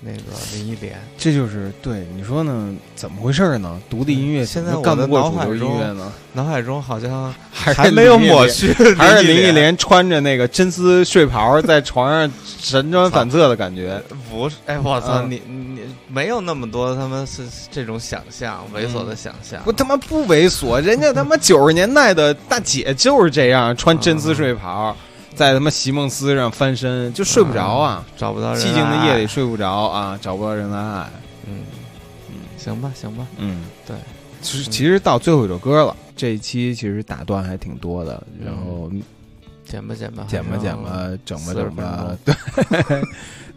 [0.00, 0.18] 那个
[0.54, 1.00] 林忆莲。
[1.16, 2.74] 这就是对你说呢？
[2.94, 3.80] 怎么回事呢？
[3.88, 6.12] 独立音乐现在干不过主流音乐呢？
[6.34, 9.52] 脑海中好像还没有抹去，还是林忆。
[9.52, 14.00] 莲穿着那个真丝睡袍在床上神 转反侧的感觉。
[14.30, 19.62] 不是，哎，我操，嗯你你没有那么多他们是这种想象，猥琐的想象。
[19.64, 24.94] 我他妈不猥琐，人家他妈 九十年代的大姐就是这样，穿真丝睡袍，
[25.36, 31.10] 在他妈席梦思上翻身，就睡不着啊，找不到人，寂静的夜里，睡不着啊，找不到人来爱。
[31.46, 31.60] 嗯
[32.30, 33.94] 嗯，行吧，行吧，嗯，对，
[34.40, 38.90] 其实其实到最后一首歌了，这一期其实打断还挺多的，然后
[39.64, 42.34] 剪吧剪吧，剪吧剪吧，整吧整吧，对。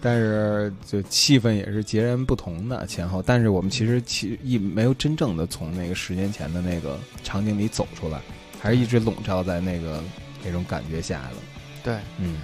[0.01, 8.19] 但是就气氛也是截然不同的前后，但是我们其实其一没有真正的从那个十年前的那个场景里走出来，
[8.61, 10.01] 还是一直笼罩在那个
[10.43, 11.58] 那种感觉下的。
[11.83, 12.37] 对，嗯，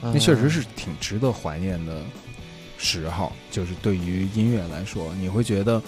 [0.00, 2.02] 那那确实是挺值得怀念的
[2.78, 5.82] 时候，就是对于音乐来说，你会觉得，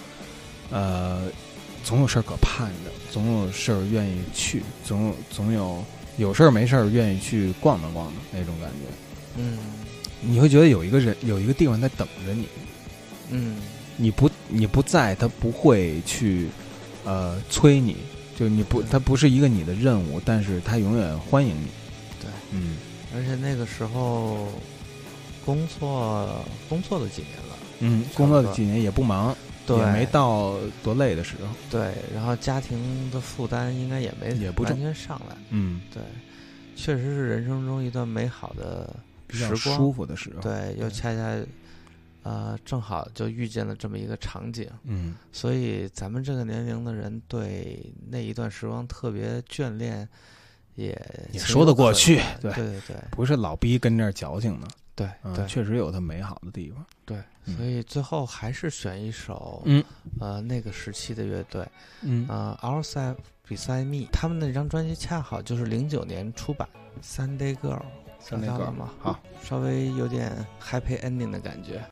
[0.70, 1.28] 呃，
[1.84, 5.84] 总有事儿可盼着，总有事儿愿意去，总有总有
[6.16, 8.86] 有事儿没事儿愿意去逛荡逛荡那种感觉。
[9.36, 9.58] 嗯。
[10.26, 12.48] 你会觉得有一个人有一个地方在等着你，
[13.30, 13.56] 嗯。
[13.96, 16.48] 你不你不在，他不会去
[17.04, 17.96] 呃催你，
[18.36, 21.68] 就你不他不是一个你的任务，但是他永远欢迎你。
[22.20, 22.76] 对，嗯
[23.14, 24.48] 而且那个时候
[25.44, 29.36] 工作工作了几年了，嗯，工作了几年也不忙，
[29.66, 31.48] 对，也没到多累的时候。
[31.70, 36.02] 对，然后家庭的负担应该也没也不完全上来，嗯，对，
[36.74, 38.94] 确实是人生中一段美好的
[39.26, 41.38] 比较时光，舒服的时候。，对，又恰恰
[42.22, 50.08] 呃正好就遇见了这么一个场景，嗯所以咱们这个年龄的人对那一段时光特别眷恋，
[50.74, 50.88] 也
[51.32, 54.66] 也说得过去对对对对不是老逼跟这儿矫情呢。
[54.96, 56.84] 对嗯，对确实有它美好的地方。
[57.04, 59.82] 对，嗯所以最后还是选一首嗯
[60.20, 61.66] 呃那个时期的乐队，
[62.02, 63.16] 嗯呃，Outside
[63.48, 66.68] Beside Me，他们那张专辑恰好就是零九年出版，
[67.04, 67.80] 《Sunday Girl》，
[68.20, 68.90] 想 Sunday Girl，了吗？
[69.00, 70.32] 好，稍微有点
[70.62, 71.82] Happy Ending 的感觉。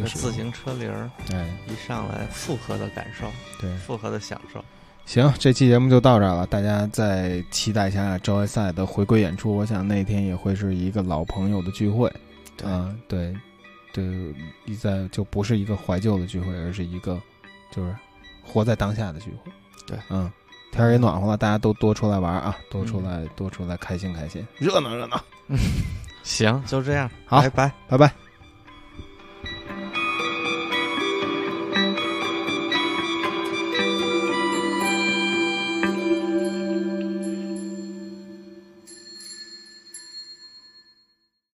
[0.00, 4.64] 个自，行车铃儿哎，一上来，复合的感受，对，复合的享受。
[5.04, 9.56] 行，这期节目就到这儿了，大家再期待一下周外赛的回归演出。
[9.56, 13.32] 我想那天也会是一个老朋友的聚会，啊嗯，对，
[13.92, 14.04] 对，
[14.64, 17.22] 一在就不是一个怀旧的聚会，而是一个
[17.70, 17.94] 就是
[18.44, 19.52] 活在当下的聚会。
[19.86, 20.28] 对，嗯，
[20.72, 25.22] 天儿也暖和了，大家都多出来玩啊，多出来，多出来开心开心，热闹热闹。
[26.24, 27.72] 行，就这样，好拜拜。
[27.86, 28.25] 拜拜。